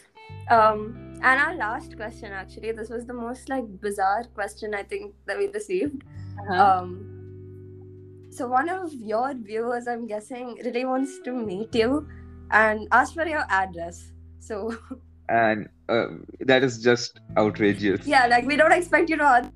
Um, 0.49 1.19
and 1.23 1.39
our 1.41 1.55
last 1.55 1.95
question, 1.95 2.31
actually, 2.31 2.71
this 2.71 2.89
was 2.89 3.05
the 3.05 3.13
most 3.13 3.49
like 3.49 3.65
bizarre 3.81 4.23
question 4.35 4.73
I 4.73 4.83
think 4.83 5.13
that 5.25 5.37
we 5.37 5.47
received. 5.47 6.03
Uh-huh. 6.41 6.63
Um, 6.63 7.15
so 8.31 8.47
one 8.47 8.69
of 8.69 8.93
your 8.93 9.33
viewers, 9.33 9.87
I'm 9.87 10.07
guessing, 10.07 10.55
really 10.63 10.85
wants 10.85 11.19
to 11.25 11.33
meet 11.33 11.73
you 11.75 12.07
and 12.51 12.87
ask 12.91 13.13
for 13.13 13.25
your 13.27 13.45
address. 13.49 14.11
So 14.39 14.75
And 15.29 15.69
uh, 15.89 16.07
that 16.41 16.63
is 16.63 16.79
just 16.81 17.19
outrageous. 17.37 18.07
yeah, 18.07 18.25
like 18.25 18.45
we 18.45 18.55
don't 18.55 18.71
expect 18.71 19.09
you 19.11 19.17
to. 19.17 19.23
answer. 19.23 19.51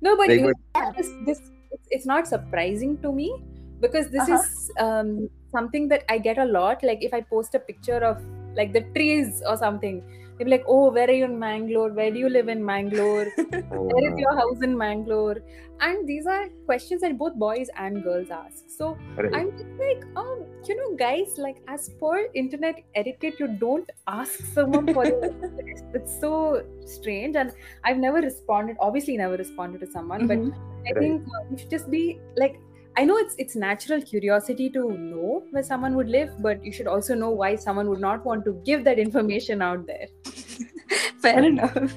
No, 0.00 0.16
but 0.16 0.28
Like, 0.28 0.40
you 0.40 0.52
but- 0.74 0.96
this, 0.96 1.10
this 1.26 1.40
it's, 1.70 1.88
it's 1.90 2.06
not 2.06 2.26
surprising 2.26 2.98
to 3.02 3.12
me 3.12 3.42
because 3.84 4.10
this 4.10 4.26
Uh-huh. 4.26 4.38
is 4.38 4.70
um, 4.78 5.28
something 5.54 5.88
that 5.88 6.04
I 6.08 6.18
get 6.18 6.38
a 6.38 6.44
lot. 6.44 6.82
Like 6.82 7.02
if 7.02 7.14
I 7.14 7.20
post 7.22 7.54
a 7.54 7.60
picture 7.60 8.02
of 8.12 8.18
like 8.56 8.72
the 8.72 8.82
trees 8.96 9.42
or 9.48 9.56
something, 9.56 10.02
they'll 10.38 10.46
be 10.46 10.50
like, 10.56 10.64
"Oh, 10.66 10.90
where 10.98 11.08
are 11.08 11.18
you 11.20 11.24
in 11.30 11.38
Mangalore? 11.38 11.92
Where 12.00 12.10
do 12.10 12.18
you 12.18 12.28
live 12.38 12.48
in 12.48 12.64
Mangalore? 12.64 13.32
Oh, 13.70 13.94
Where 13.94 14.04
is 14.10 14.14
your 14.24 14.34
house 14.40 14.62
in 14.68 14.76
Mangalore?" 14.78 15.36
And 15.80 16.06
these 16.08 16.26
are 16.26 16.48
questions 16.66 17.00
that 17.02 17.18
both 17.18 17.34
boys 17.46 17.68
and 17.76 18.02
girls 18.02 18.30
ask. 18.30 18.64
So 18.78 18.90
Right. 19.16 19.40
I'm 19.40 19.50
just 19.58 19.70
like, 19.84 20.04
um, 20.16 20.46
you 20.68 20.76
know, 20.80 20.96
guys, 20.96 21.34
like 21.38 21.56
as 21.68 21.90
per 22.00 22.28
internet 22.34 22.76
etiquette, 22.94 23.40
you 23.40 23.48
don't 23.66 23.90
ask 24.06 24.46
someone 24.46 24.88
for 24.98 25.06
your. 25.06 25.22
It's 25.94 26.18
so 26.20 26.62
strange, 26.84 27.36
and 27.36 27.52
I've 27.84 27.98
never 27.98 28.18
responded. 28.20 28.76
Obviously, 28.80 29.16
never 29.16 29.36
responded 29.36 29.80
to 29.80 29.86
someone, 29.86 30.26
but 30.26 30.40
Mhm. 30.40 30.52
I 30.88 30.92
Right. 30.94 30.98
think 30.98 31.22
uh, 31.22 31.42
you 31.50 31.58
should 31.58 31.70
just 31.70 31.90
be 31.90 32.20
like. 32.36 32.60
I 32.96 33.04
know 33.04 33.16
it's 33.16 33.34
it's 33.38 33.56
natural 33.56 34.00
curiosity 34.00 34.70
to 34.70 34.92
know 34.92 35.42
where 35.50 35.62
someone 35.62 35.96
would 35.96 36.08
live, 36.08 36.30
but 36.40 36.64
you 36.64 36.72
should 36.72 36.86
also 36.86 37.14
know 37.14 37.30
why 37.30 37.56
someone 37.56 37.88
would 37.88 38.00
not 38.00 38.24
want 38.24 38.44
to 38.44 38.52
give 38.64 38.84
that 38.84 38.98
information 38.98 39.62
out 39.62 39.86
there. 39.86 40.06
Fair 41.20 41.44
enough. 41.52 41.96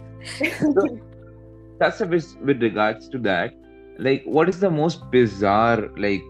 So, 0.59 0.99
that's 1.79 2.01
a 2.01 2.07
with, 2.07 2.35
with 2.41 2.63
regards 2.63 3.09
to 3.09 3.19
that. 3.19 3.53
Like, 3.99 4.23
what 4.25 4.49
is 4.49 4.59
the 4.59 4.69
most 4.69 5.09
bizarre, 5.11 5.89
like, 5.97 6.21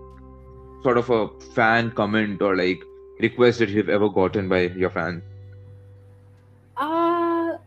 sort 0.83 0.97
of 0.97 1.09
a 1.09 1.27
fan 1.53 1.91
comment 1.91 2.41
or 2.41 2.55
like 2.55 2.81
request 3.19 3.59
that 3.59 3.69
you've 3.69 3.89
ever 3.89 4.09
gotten 4.09 4.49
by 4.49 4.61
your 4.83 4.89
fans? 4.89 5.23
Uh 6.75 7.57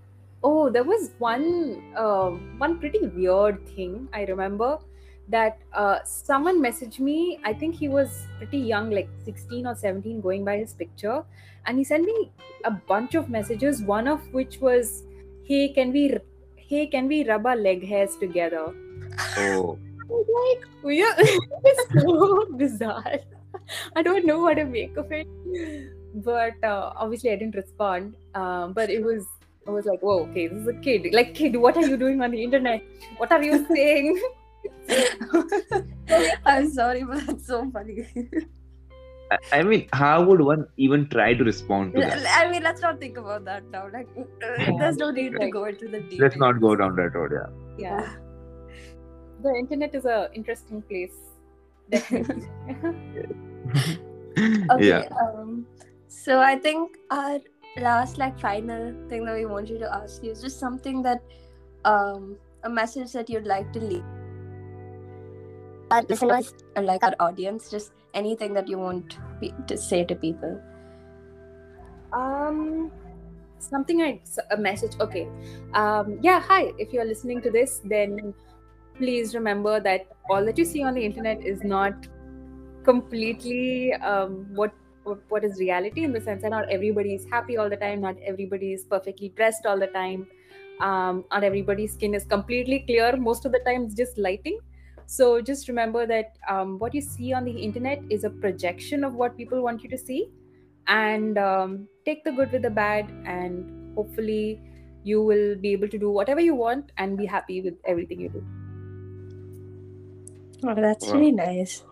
oh, 0.45 0.71
there 0.71 0.85
was 0.85 1.11
one 1.19 1.83
uh, 1.97 2.31
one 2.59 2.79
pretty 2.79 3.07
weird 3.07 3.67
thing 3.69 4.09
I 4.13 4.25
remember 4.25 4.79
that 5.31 5.59
uh, 5.73 5.99
someone 6.05 6.61
messaged 6.63 6.99
me. 6.99 7.39
I 7.45 7.53
think 7.53 7.75
he 7.75 7.89
was 7.89 8.27
pretty 8.39 8.59
young, 8.59 8.91
like 8.91 9.09
16 9.25 9.67
or 9.67 9.75
17, 9.75 10.21
going 10.21 10.45
by 10.45 10.59
his 10.59 10.73
picture, 10.73 11.23
and 11.67 11.79
he 11.79 11.85
sent 11.85 12.05
me 12.05 12.33
a 12.65 12.71
bunch 12.71 13.15
of 13.15 13.29
messages. 13.31 13.83
One 13.83 14.09
of 14.09 14.21
which 14.33 14.61
was, 14.61 15.05
"Hey, 15.45 15.69
can 15.69 15.93
we, 15.93 16.17
hey, 16.57 16.87
can 16.87 17.09
we 17.09 17.23
rub 17.29 17.47
our 17.47 17.57
leg 17.57 17.87
hairs 17.87 18.17
together?" 18.17 18.75
Oh, 19.39 19.79
like, 20.09 20.67
weird. 20.83 21.15
it's 21.19 22.03
so 22.03 22.47
bizarre. 22.57 23.21
I 23.95 24.03
don't 24.03 24.27
know 24.27 24.41
what 24.41 24.55
to 24.55 24.65
make 24.65 24.97
of 24.97 25.11
it. 25.13 25.27
But 26.15 26.63
uh, 26.65 26.93
obviously, 26.97 27.31
I 27.31 27.37
didn't 27.37 27.55
respond. 27.55 28.15
Um, 28.35 28.73
but 28.73 28.91
it 28.91 29.03
was, 29.03 29.27
I 29.67 29.71
was 29.71 29.85
like, 29.87 30.01
whoa, 30.01 30.23
okay, 30.31 30.49
this 30.49 30.63
is 30.63 30.69
a 30.69 30.75
kid. 30.75 31.07
Like, 31.13 31.35
kid, 31.35 31.57
what 31.57 31.77
are 31.77 31.87
you 31.87 31.97
doing 31.97 32.21
on 32.21 32.33
the 32.33 32.43
internet? 32.43 32.83
What 33.19 33.31
are 33.33 33.43
you 33.43 33.67
saying? 33.67 34.21
I'm 36.45 36.71
sorry, 36.71 37.05
but 37.05 37.27
that's 37.27 37.47
so 37.47 37.71
funny. 37.71 38.07
I, 39.31 39.39
I 39.53 39.63
mean, 39.63 39.89
how 39.93 40.25
would 40.25 40.41
one 40.41 40.67
even 40.77 41.09
try 41.09 41.35
to 41.35 41.45
respond 41.45 41.95
to 41.95 42.01
that? 42.01 42.27
I 42.39 42.51
mean, 42.51 42.63
let's 42.63 42.81
not 42.81 42.99
think 42.99 43.17
about 43.17 43.45
that 43.45 43.65
now. 43.71 43.89
Like, 43.93 44.09
there's 44.79 44.97
no 44.97 45.11
need 45.11 45.37
to 45.41 45.51
go 45.51 45.65
into 45.65 45.87
the 45.89 46.01
details. 46.01 46.21
Let's 46.21 46.37
not 46.37 46.61
go 46.61 46.75
down 46.75 46.97
that 46.97 47.15
road. 47.15 47.33
Yeah. 47.33 47.49
Yeah. 47.79 48.17
The 49.43 49.55
internet 49.55 49.95
is 49.95 50.05
a 50.05 50.31
interesting 50.35 50.83
place. 50.83 51.15
Definitely. 51.91 52.49
Okay. 54.39 54.87
Yeah. 54.87 55.09
Um, 55.21 55.67
so 56.09 56.39
I 56.41 56.57
think 56.57 56.97
our 57.11 57.41
last, 57.79 58.17
like, 58.17 58.39
final 58.39 58.95
thing 59.09 59.25
that 59.25 59.35
we 59.35 59.45
want 59.45 59.69
you 59.69 59.79
to 59.79 59.93
ask 59.93 60.23
you 60.23 60.31
is 60.31 60.41
just 60.41 60.59
something 60.59 61.03
that, 61.03 61.21
um, 61.85 62.37
a 62.63 62.71
message 62.71 63.13
that 63.13 63.29
you'd 63.29 63.47
like 63.47 63.73
to 63.73 63.81
leave. 63.81 64.05
Our 65.91 66.03
listeners 66.09 66.55
and 66.77 66.87
like 66.87 67.03
our 67.05 67.15
audience, 67.21 67.71
just 67.71 67.93
anything 68.15 68.55
that 68.55 68.69
you 68.69 68.79
want 68.79 69.19
pe- 69.41 69.53
to 69.67 69.77
say 69.77 70.05
to 70.05 70.15
people. 70.15 70.61
um 72.13 72.91
something 73.59 74.01
I 74.03 74.21
a 74.51 74.57
message 74.57 74.93
okay. 75.01 75.29
Um 75.75 76.19
yeah 76.23 76.41
hi 76.41 76.73
if 76.79 76.93
you're 76.93 77.05
listening 77.05 77.43
to 77.43 77.51
this 77.51 77.81
then 77.85 78.35
please 78.97 79.35
remember 79.35 79.81
that 79.81 80.07
all 80.29 80.45
that 80.45 80.59
you 80.59 80.65
see 80.65 80.83
on 80.83 80.95
the 80.95 81.05
internet 81.05 81.45
is 81.45 81.63
not 81.63 82.07
completely 82.85 83.93
um 83.95 84.47
what 84.55 84.73
what, 85.05 85.19
what 85.29 85.45
is 85.45 85.59
reality 85.59 86.05
in 86.05 86.13
the 86.13 86.21
sense 86.21 86.43
that 86.43 86.51
not 86.51 86.69
everybody 86.71 87.15
is 87.15 87.27
happy 87.31 87.57
all 87.57 87.71
the 87.71 87.77
time 87.77 88.01
not 88.01 88.17
everybody 88.25 88.73
is 88.73 88.85
perfectly 88.85 89.31
dressed 89.31 89.67
all 89.67 89.79
the 89.79 89.89
time. 89.89 90.27
Um 90.81 91.25
not 91.31 91.45
everybody's 91.45 91.93
skin 91.95 92.15
is 92.15 92.25
completely 92.25 92.81
clear. 92.81 93.17
Most 93.17 93.45
of 93.45 93.53
the 93.53 93.61
time 93.61 93.85
it's 93.85 93.95
just 93.95 94.19
lighting 94.19 94.59
so 95.11 95.41
just 95.41 95.69
remember 95.69 96.07
that 96.07 96.37
um, 96.49 96.79
what 96.79 96.95
you 96.95 97.01
see 97.01 97.33
on 97.33 97.45
the 97.45 97.51
internet 97.69 98.03
is 98.11 98.25
a 98.25 98.31
projection 98.31 99.05
of 99.05 99.15
what 99.15 99.37
people 99.37 99.63
want 99.63 99.83
you 99.83 99.91
to 99.91 99.99
see 99.99 100.31
and 100.87 101.39
um, 101.39 101.89
take 102.05 102.25
the 102.25 102.33
good 102.33 102.53
with 102.53 102.63
the 102.63 102.71
bad 102.71 103.11
and 103.27 103.97
hopefully 103.97 104.61
you 105.03 105.23
will 105.23 105.57
be 105.57 105.73
able 105.73 105.89
to 105.89 105.99
do 105.99 106.11
whatever 106.11 106.41
you 106.41 106.55
want 106.55 106.93
and 106.99 107.17
be 107.19 107.27
happy 107.27 107.61
with 107.63 107.75
everything 107.87 108.21
you 108.21 108.29
do 108.29 108.45
Oh, 110.63 110.75
that's 110.75 111.07
Wow. 111.07 111.15
really 111.15 111.33
nice. 111.33 111.85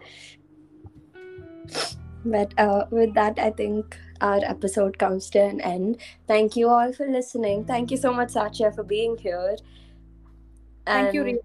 But 2.24 2.52
uh, 2.58 2.86
with 2.90 3.14
that, 3.14 3.38
I 3.38 3.50
think 3.50 3.96
our 4.20 4.40
episode 4.44 4.98
comes 4.98 5.30
to 5.30 5.40
an 5.40 5.60
end. 5.60 5.98
Thank 6.26 6.56
you 6.56 6.68
all 6.68 6.92
for 6.92 7.06
listening. 7.06 7.64
Thank 7.64 7.90
you 7.90 7.96
so 7.96 8.12
much, 8.12 8.30
Satya, 8.30 8.72
for 8.72 8.82
being 8.84 9.16
here. 9.18 9.56
thank 10.90 11.12
you 11.14 11.22
And 11.22 11.24
Reem 11.24 11.38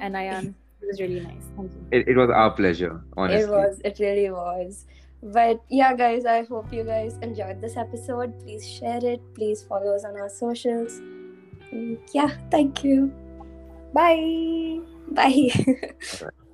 and 0.00 0.14
Ayan 0.14 0.54
it 0.54 0.67
was 0.88 1.00
really 1.00 1.20
nice 1.20 1.44
thank 1.56 1.72
you 1.72 1.86
It, 1.90 2.08
it 2.08 2.16
was 2.16 2.30
our 2.30 2.50
pleasure, 2.50 3.00
honestly. 3.16 3.42
It 3.42 3.50
was, 3.50 3.80
it 3.84 3.98
really 3.98 4.30
was. 4.30 4.84
But 5.22 5.60
yeah, 5.68 5.94
guys, 5.94 6.24
I 6.24 6.44
hope 6.44 6.72
you 6.72 6.84
guys 6.84 7.18
enjoyed 7.22 7.60
this 7.60 7.76
episode. 7.76 8.38
Please 8.40 8.66
share 8.66 9.04
it. 9.04 9.20
Please 9.34 9.62
follow 9.62 9.94
us 9.94 10.04
on 10.04 10.16
our 10.16 10.28
socials. 10.28 10.98
And 11.72 11.98
yeah, 12.12 12.36
thank 12.50 12.84
you. 12.84 13.12
bye 13.92 14.80
Bye. 15.12 15.50